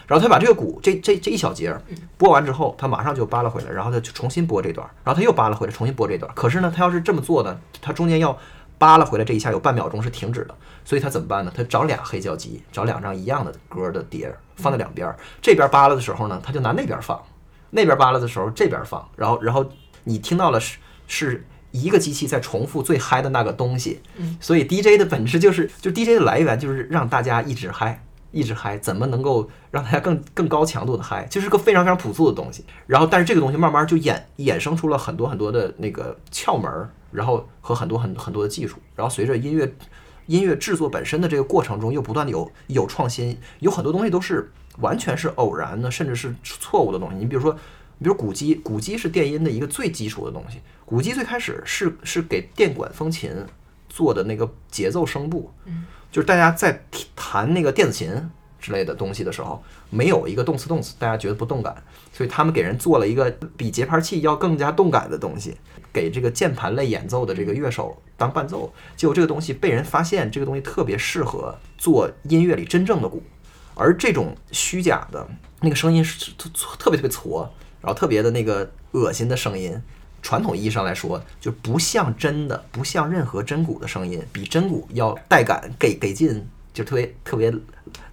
[0.07, 1.77] 然后他把这个鼓这这这一小节
[2.17, 6.33] 播完之后，他马上就扒拉回来，然后他就重新播这段，然后他又扒拉回来，重新播这段。
[6.35, 8.37] 可是呢，他要是这么做呢，他中间要
[8.79, 11.53] 扒拉回来这一下有半秒钟是停止的，所以他怎么办呢？
[11.55, 17.23] 他找俩黑胶机，找两张一样的歌的碟儿放在两边，这边扒拉的时候呢，他就拿那边放，
[17.69, 19.67] 那边扒拉的时候这边放，然后然后
[20.05, 24.01] 你听到了是是一个机器在重复最嗨的那个东西，
[24.41, 28.05] 所以 DJ 的本质就是就 DJ 的来源就是让大家一直嗨。
[28.31, 31.27] 一直嗨，怎么能够让大家更更高强度的嗨？
[31.31, 32.63] 就是个非常非常朴素的东西。
[32.87, 38.77] 然后，但是这个东西慢慢就衍衍生出了很多很多的那个窍门儿，然后和很多很很多的技术。
[38.95, 39.75] 然后随着音乐
[40.27, 47.17] 音乐制作本身的这个过程中，又不断的有有创新，有很多东西都是完全是偶然的，甚至是错误的东西。
[47.17, 50.61] 你比如说，比如鼓机，鼓机是电音的一个最基础的东西。
[50.89, 53.31] 鼓机最开始是是给电管风琴
[53.91, 55.53] 做的那个节奏声部，
[56.11, 56.83] 就是大家在
[57.15, 58.11] 弹那个电子琴
[58.59, 61.77] 之类的东西的时候，没有一个动词动词，大家觉得不动感，
[62.11, 65.59] 所以他们给人做了一个比节拍器要更加动感的东西，
[65.93, 68.73] 给这个键盘类演奏的这个乐手当伴奏。
[68.97, 73.23] 结果这个东西被人发现，这个东西特别适合做音乐里真正的鼓，
[73.75, 75.29] 而这种虚假的
[75.61, 79.79] 那个声音是特特别特别挫，然后特别的那个恶心的声音。
[80.23, 86.45] 传统意义上来说，就不像真的，不像任何真鼓的声音，比真鼓要带感、给给劲，
[86.75, 87.53] 就特别特别，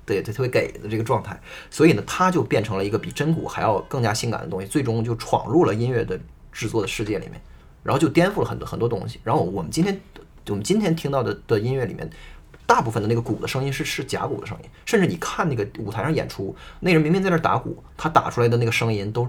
[0.06, 1.40] 对，就特别给的这个状态。
[1.70, 6.20] 所以呢，它就变成了一个比真鼓还要更加性感的东西，最终就闯入了音乐的
[6.52, 7.42] 制作的世界里面，
[7.84, 9.20] 然后就颠覆了很多很多东西。
[9.24, 10.00] 然后我们今天
[10.48, 12.10] 我们今天听到的的音乐里面，
[12.68, 19.28] 大部分的那个鼓的声音是是假鼓的声音，甚至你看那个舞台上演出，那人明明在那儿打鼓，他打出来的那个声音都。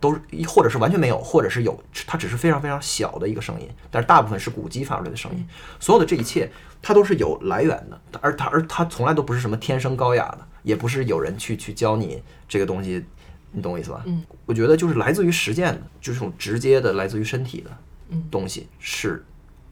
[0.00, 5.46] 都是，或者是完全没有，或者是有，它只是非常非常小的一个声音，但是大部分是鼓机发出来的声音。
[5.80, 13.04] 所有的这一切，它都是有来源的，而它而它从来都不是什么天生高雅的，也不是有人去去教你这个东西，
[13.50, 14.02] 你懂我意思吧？
[14.06, 17.70] 嗯，我觉得就是来自于实践的，就是这种直接的来自于身体的
[18.10, 19.24] 嗯东西是，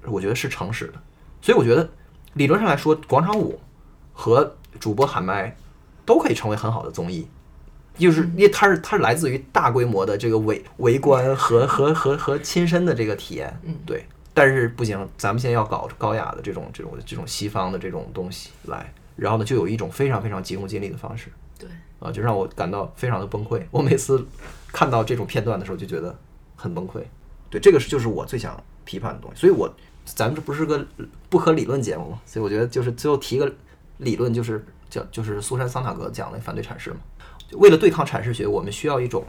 [0.03, 0.95] 我觉得是诚实的。
[1.41, 1.89] 所以我觉得
[2.33, 3.61] 理论上来说，广场舞
[4.13, 5.57] 和主播喊麦
[6.05, 7.29] 都可以成为很好的综艺。
[7.99, 14.05] 就是因为它是它是来自于大规模的这个围围观和和和和亲身的这个体验，嗯对。
[14.35, 21.67] 但是不行，咱们现在要搞高雅的这种这种这种西方的这种东西来，然后呢，就有一种非常非常急功近利的方式，对，
[21.99, 23.63] 啊，就让我感到非常的崩溃。
[23.71, 24.27] 我每次
[24.71, 26.15] 看到这种片段的时候，就觉得
[26.55, 27.01] 很崩溃。
[27.49, 29.41] 对，这个是就是我最想批判的东西。
[29.41, 29.75] 所以我
[30.05, 30.87] 咱们这不是个
[31.31, 33.51] 不可理论节目嘛，所以我觉得就是最后提个
[33.97, 36.99] 理论，就是叫就是苏珊桑塔格讲的反对阐释嘛。
[37.53, 39.25] 为了对抗阐释学，我们需要一种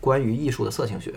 [0.00, 1.14] 关于艺术的色情学。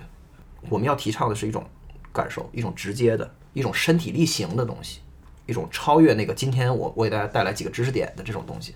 [0.70, 1.66] 我们要提倡的是一种
[2.14, 5.02] 感受，一种直接的、一种身体力行的东西，
[5.46, 8.74] 一种超越那个今天我我给大家带来几个知识点的这种东西，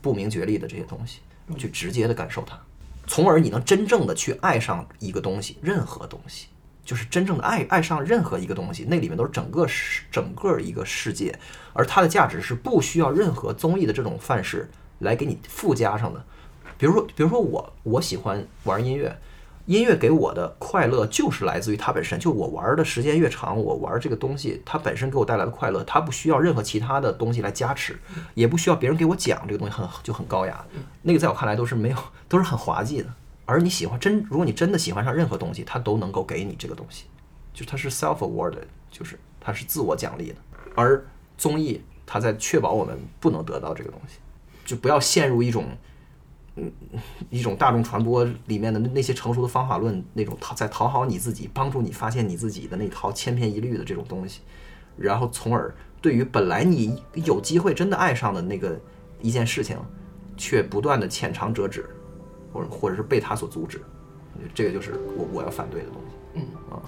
[0.00, 1.18] 不明觉厉的这些东西，
[1.58, 2.56] 去直接的感受它，
[3.08, 6.46] 从而你能真正的去爱上一个东西，任何东西，
[6.84, 9.66] 就是真正的爱爱上任何一个东西，那里面都是整个
[10.12, 11.36] 整个一个世界，
[11.72, 14.70] 而它的价值是不需要任何综艺的这种范式
[15.00, 16.24] 来给你附加上的。
[16.78, 19.16] 比如说，比如说我我喜欢玩音乐，
[19.66, 27.98] 音乐给我的快乐就是来自于它本身，就我玩的时间越长，我玩这个东西它本身给我带来的快乐，它不需要任何其他的东西来加持，
[28.34, 30.64] 也不需要别人给我讲这个东西很就很高雅，
[31.02, 31.96] 那个在我看来都是没有
[32.28, 33.08] 都是很滑稽的。
[33.44, 37.04] 而你喜欢真，如果你真的喜欢上任何东西，它都能够给你这个东西，
[37.54, 40.36] 就是它是 self awarded，就是它是自我奖励的。
[40.74, 41.04] 而
[41.38, 44.18] 综艺它在确保我们不能得到这个东西，
[44.64, 45.66] 就不要陷入一种。
[47.30, 54.40] 一种大众传播里面的那些成熟的方法论，那种讨在讨好你自己、帮助你发现你自己的那套千篇一律的这种东西，
[54.96, 58.80] 然后从而对于本来你有机会真的爱上的那个
[59.20, 59.76] 一件事情，
[60.36, 61.84] 却不断的浅尝辄止，
[62.52, 63.82] 或者或者是被他所阻止，
[64.54, 66.16] 这个就是我我要反对的东西。
[66.34, 66.82] 嗯啊。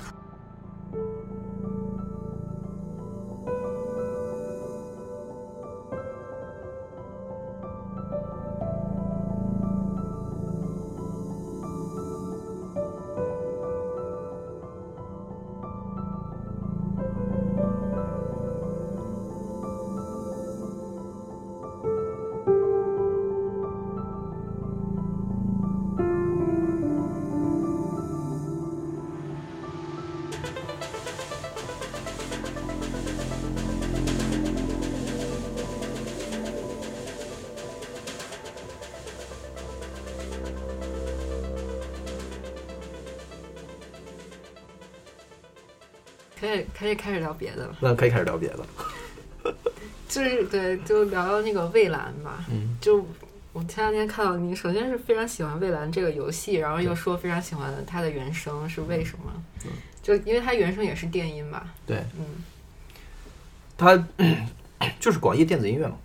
[47.38, 48.66] 别的了，那可以开始聊别的。
[50.08, 52.44] 就是对，就聊聊那个蔚蓝吧。
[52.50, 53.06] 嗯，就
[53.52, 59.32] 我前两天看到你，首先是非常喜欢蔚蓝这个游戏，然后又说非常喜欢它的原声，是为什么？
[59.64, 59.70] 嗯
[60.02, 61.66] 就因为它原声也是电音吧？
[61.86, 62.24] 对，嗯
[63.76, 64.02] 它
[64.98, 65.96] 就是广义电子音乐嘛。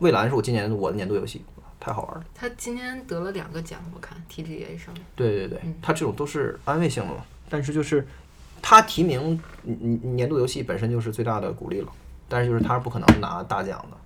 [0.00, 1.42] 蔚蓝是我今年我的年度游戏，
[1.80, 2.24] 太好玩了。
[2.34, 5.02] 他今天得了两个奖，我看 TGA 上面。
[5.14, 7.24] 对对对嗯，它这种都是安慰性的嘛。
[7.48, 8.06] 但是就是
[8.68, 11.88] 它提名嗯嗯年度游戏本身就是最大的鼓励了，
[12.28, 13.96] 但是就是他是不可能拿大奖的。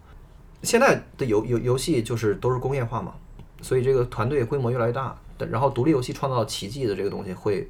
[0.62, 3.14] 现在的游游游戏就是都是工业化嘛，
[3.62, 7.66] 所以这个团队规模越来越大，但然后独立游戏创造奇迹的这个东西会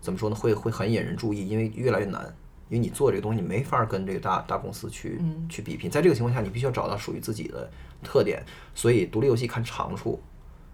[0.00, 0.36] 怎么说呢？
[0.36, 2.22] 会会很引人注意，因为越来越难。
[2.68, 7.68] 因为你做这个东西，你没法跟这个大大公司去、嗯去比拼，在这个情况下，你必须要找到属于自己的
[8.04, 8.44] 特点。
[8.76, 10.20] 所以独立游戏看长处，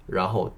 [0.07, 0.55] 然后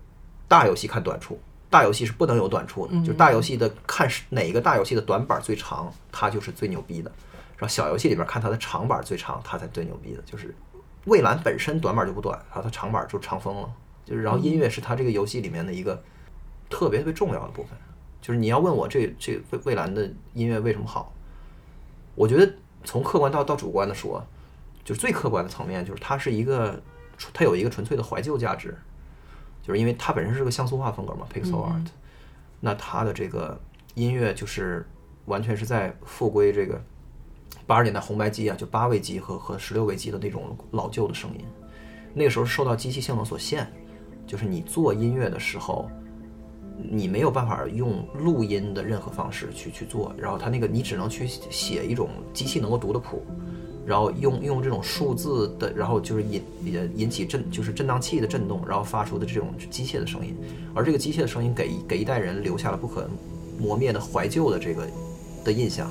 [0.48, 1.38] 大游戏看短处。
[1.74, 7.10] 大游戏是不能有短处的，就是大游戏的看是哪个大游戏的短板最长，它就是最牛逼的。
[7.56, 10.22] 然后小游戏里边看它的长板最长，它才最牛逼的。
[10.22, 10.54] 就是
[11.06, 13.68] 蔚蓝本身短板就不短，然后它长板就长疯了。
[14.04, 16.00] 就是然后音乐是它这个游戏里面的一个
[16.70, 17.76] 特别特别重要的部分。
[18.22, 21.12] 就是你要问我这这蔚蔚蓝的音乐为什么好，
[22.14, 22.54] 我觉得
[22.84, 24.24] 从客观到到主观的说，
[24.84, 26.80] 就是最客观的层面，就是它是一个
[27.32, 28.78] 它有一个纯粹的怀旧价值，
[29.66, 31.86] 就是因为它本身是个像素化风格嘛，pixel art，、
[32.60, 33.58] 那它的这个
[33.94, 34.86] 音乐就是
[35.24, 36.80] 完全是在复归这个
[37.66, 41.44] 八十年代红白机啊，就八位机和和十六位机的那种老旧的声音，
[42.12, 43.66] 那个时候受到机器性能所限，
[44.26, 45.90] 就是你做音乐的时候。
[46.90, 53.24] 你没有办法用录音的任何方式去去做，然后它那个你只能去写一种机器能够读的谱，
[53.86, 60.34] 然后用用这种数字的，然后就是引引引起震就是振荡器的震动，然后发出的这种机械的声音，
[60.74, 63.08] 而这个机械的声音给给一代人留下了不可
[63.58, 64.86] 磨灭的怀旧的这个
[65.44, 65.90] 的印象。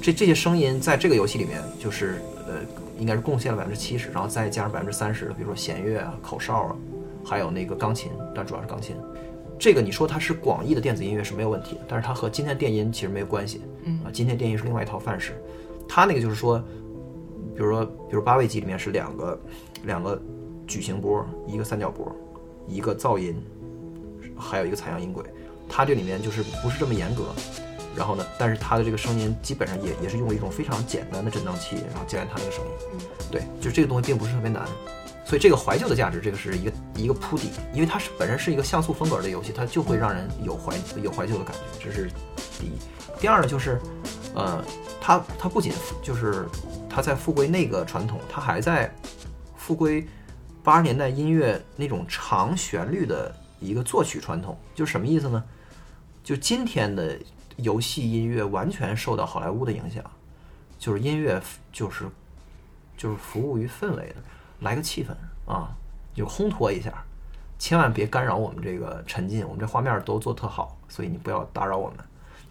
[0.00, 2.54] 这这些声音在这个游戏里面就是呃
[2.98, 6.76] 应该是贡献了百分之七十，然后再加上百分之三十，比如说弦乐啊、口哨啊，
[7.24, 8.94] 还有那个钢琴，但主要是钢琴。
[9.58, 13.60] 这个你说它是广义的电子音乐是没有问题的，但是它和今天电音其实没有关系。
[13.82, 15.32] 嗯啊，今天电音是另外一套范式。
[15.88, 16.62] 它那个就是说，
[17.58, 19.40] 比如说，比如八位机里面是两个
[19.82, 20.16] 两个
[20.64, 22.14] 矩形波，一个三角波，
[22.68, 23.34] 一个噪音，
[24.38, 25.24] 还有一个采样音轨。
[25.68, 27.24] 它这里面就是不是这么严格，
[27.96, 32.70] 然后呢，但是它的这个声音基本上也也是用了一种非常简单的振荡器，然后建立它那个声音。
[33.28, 34.64] 对，就这个东西并不是特别难。
[35.24, 42.08] 所以这个怀旧的价值，这个是一个一个铺底，因为它是本身是一个像素风格的游戏，它就会让人有怀有怀旧的感觉，这是
[42.60, 42.72] 第一。
[43.20, 43.80] 第二呢，就是，
[44.34, 44.64] 呃，
[45.00, 45.72] 它它不仅
[46.02, 46.48] 就是
[46.88, 48.92] 它在复归那个传统，它还在
[49.56, 50.06] 复归
[50.62, 55.42] 八十年代音乐那种长旋律的一个作曲传统，就什么意思呢？
[56.22, 57.18] 就今天的
[57.56, 60.04] 游戏音乐完全受到好莱坞的影响，
[60.78, 61.40] 就是音乐
[61.72, 62.04] 就是
[62.96, 64.16] 就是服务于氛围的。
[64.60, 65.10] 来个气氛
[65.50, 65.70] 啊，
[66.12, 66.92] 就烘托一下，
[67.60, 69.46] 千万别干扰我们这个沉浸。
[69.46, 71.98] 我们这画面都做特好，所以你不要打扰我们。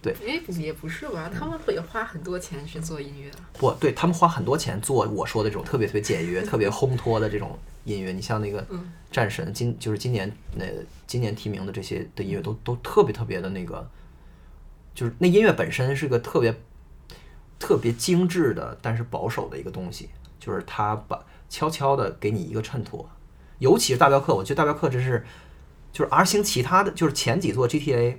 [0.02, 1.30] 对，哎，也不是吧？
[1.34, 3.32] 他们会花很多钱去做音乐。
[3.54, 8.12] 不对，他们花很多钱做我说的这种特别特别简约、特别烘托的这种音乐。
[8.12, 10.66] 你像那个嗯战神，今就是今年那
[11.08, 13.90] 今年提名的这些的音乐都都特别特别的那个，
[14.94, 16.56] 就是那音乐本身是个特别
[17.58, 21.20] 特别精致的，但是保守的一个东西，就是他把
[21.50, 23.10] 悄悄的给你一个衬托。
[23.60, 25.26] 尤其是大镖客，我觉得大镖客这是
[25.92, 28.18] 就是 R 星其他的就是前几座 GTA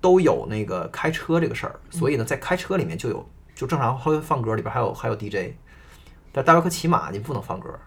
[0.00, 5.52] 都有那个开车这个事儿，所以呢，在开车里面就有就正常会放歌，里边还有还有 DJ，
[6.32, 7.78] 但大镖客骑马你不能放歌，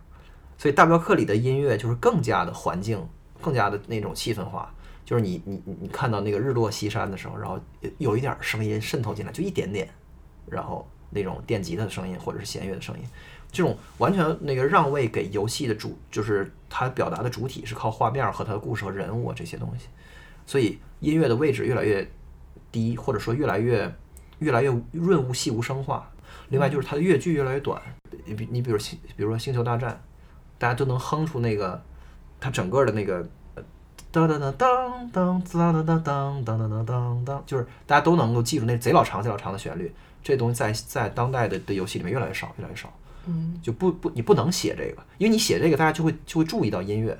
[0.57, 3.03] 所以大镖客里的音乐就是更加的环境，
[3.41, 4.73] 更加的那种气氛化。
[5.05, 9.89] 就是你你你你看到那个日落西山的时候，然后有有一点声音渗透进来，就一点点，
[10.47, 13.05] 然后那种电吉他的声音或者是弦乐的声音，
[13.51, 19.87] 这种完全那个让位给游戏的主，就是它表达的主体是靠画面和它的故事和人物啊这些东西，
[20.45, 22.09] 所以音乐的位置越来越
[22.71, 23.93] 低，或者说越来越
[24.39, 26.09] 越来越润物细无声化。
[26.49, 27.81] 另外就是它的乐句越来越短，
[28.25, 30.01] 你比你比如星，比如说星球大战，
[30.57, 31.81] 大家都能哼出那个
[32.39, 33.27] 它整个的那个。
[34.11, 34.51] 当当当
[35.11, 39.91] 当当当当当当当当当当，就是大家都能够记住那贼老长贼老长的旋律。
[40.21, 42.93] 这东西在在当代的的游戏里面越来越少，越来越少。
[43.25, 47.17] 嗯，就不不你不能写这个，因为你写这个，大家就会就会注意到音乐。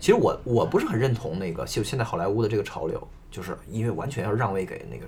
[0.00, 5.04] 其实我我不是很认同那个就现在好莱坞的这个潮流，就是因为完全要让位给那个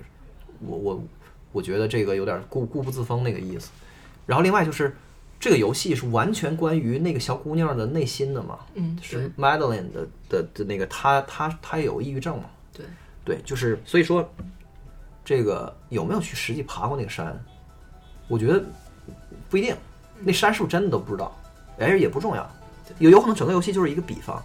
[0.59, 1.03] 我我
[1.51, 3.71] 我觉得这个有点固固步自封那个意思。
[4.25, 4.95] 然后另外就是
[5.39, 12.85] 这个游戏是完全关于那个小姑娘的内心的嘛，嗯是 Madeline 的的的那个她她她有抑郁症嘛，对，
[13.25, 14.25] 对，就是所以说，
[15.25, 17.37] 这个有没有去实际爬过那个山，
[18.27, 18.63] 我觉得
[19.49, 19.75] 不一定。
[20.25, 21.37] 那山是不是真的都不知道，
[21.79, 22.49] 哎，也不重要。
[22.99, 24.41] 有有可能整个游戏就是一个比方，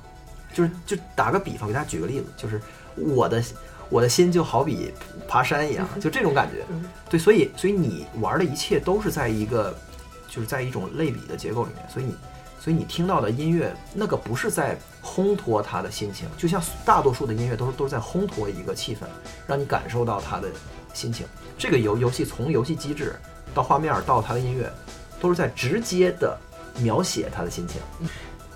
[0.59, 2.61] 就是就打个比方，给大家举个例子，就是
[2.97, 3.41] 我的
[3.89, 4.93] 我的心就好比
[5.29, 6.65] 爬山一样，就这种感觉。
[7.09, 9.73] 对，所以所以你玩的一切都是在一个
[10.29, 12.15] 就是在一种类比的结构里面，所以你
[12.59, 19.03] 所以你听到的音乐那个不是在烘托他的心情，就像大多数的音乐都是都是在烘托一个气氛，
[19.47, 20.49] 让你感受到他的
[20.93, 21.25] 心情。
[21.57, 23.15] 这个游游戏从游戏机制
[23.55, 24.69] 到画面到它的音乐，
[25.21, 26.37] 都是在直接的
[26.81, 27.81] 描写他的心情。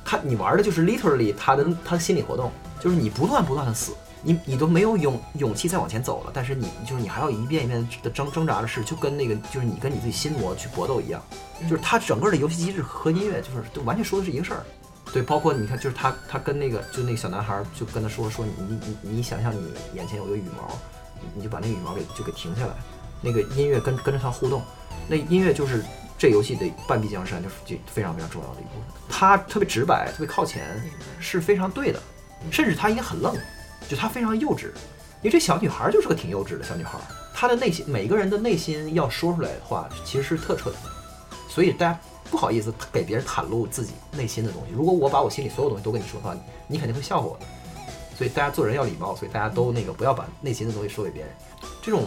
[0.05, 2.51] 他你玩的就是 literally 他的他的心理活动，
[2.81, 3.93] 就是你不断不断的死，
[4.23, 11.23] 你你都没有勇勇气再往前走了，但是你就是你还要一遍一遍的挣挣扎的事，就跟那个就是你跟你自己心魔去搏斗一样，
[11.63, 14.65] 就是他整个的游戏机制和音乐就是都完全说的是一个事儿。
[15.13, 20.75] 对，包括你看，就是他他跟那个就那个小男孩就跟他说说你你你你想象你眼前有个羽毛，
[21.21, 22.73] 你你就把那个羽毛给就给停下来，
[23.21, 24.63] 那个音乐跟跟着他互动，
[25.09, 25.85] 那音乐就是
[26.23, 28.83] 这游戏的半壁江山，就是就非常非常重要的一部分。
[29.09, 30.81] 他特别直白，特别靠前，
[31.19, 32.01] 是非常对的，
[32.53, 33.35] 甚至他应该很愣，
[33.89, 34.67] 就他非常幼稚，
[35.21, 36.97] 因为这小女孩就是个挺幼稚的小女孩，
[37.35, 40.91] 她的内心每个人的内心要说出来的话其实是特彻底的，
[41.49, 41.99] 所以大家
[42.31, 44.73] 不好意思给别人袒露自己内心的东西。
[44.73, 46.37] 如果我把我心里所有东西都跟你说的话，
[46.69, 47.47] 你肯定会笑话我的。
[48.17, 51.33] 所以大家做人要礼貌，所以大家都那个不要把内心的东西说给别人。
[51.83, 52.07] 这种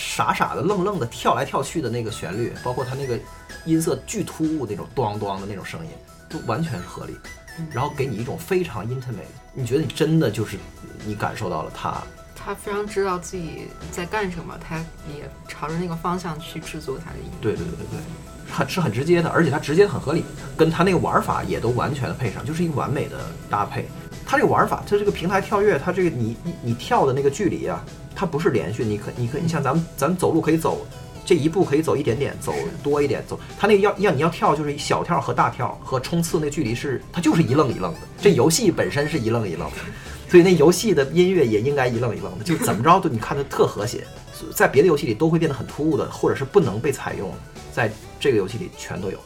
[0.00, 3.18] 傻傻的、愣愣的跳来跳去的那个旋律，包括它那个
[3.66, 5.90] 音色巨突兀那种咚咚的那种声音，
[6.28, 7.16] 都完全是合理。
[7.70, 10.56] 然后给你一种非常 intimate，你觉得你真的就是
[11.04, 12.02] 你感受到了它。
[12.34, 14.78] 他非常知道自己在干什么，他
[15.14, 17.36] 也朝着那个方向去制作他的音乐。
[17.42, 18.00] 对对对对对，
[18.50, 20.24] 很是很直接的，而且它直接很合理，
[20.56, 23.18] 跟它那个玩法也都完全的配上，就是一个完美的
[23.50, 23.86] 搭配。
[24.24, 27.84] 它这个玩法，它这个平台跳跃，它这个你你你跳的那个距离啊，
[28.14, 30.86] 它不是连续，你可你可你像咱们咱们走路可以走
[31.24, 32.52] 这一步可以走一点点，走
[32.82, 39.76] 多一点走，它那个要要你要跳就是小跳和大跳和冲刺那距离是它就是一愣一愣的，这游戏本身是一愣一愣的。
[40.28, 44.06] 所以那游戏的音乐也应该一愣一愣的，就怎么着都你看它特和谐，
[44.54, 47.32] 在别的游戏里都会变得很突兀的，或者是不能被采用，
[47.72, 49.18] 在这个游戏里全都有，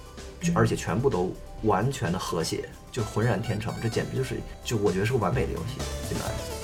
[0.55, 1.31] 而且全部都
[1.63, 5.75] 完全的和谐，就浑然天成，这简直就是就我觉得是个完美的游戏，
[6.09, 6.64] 现在。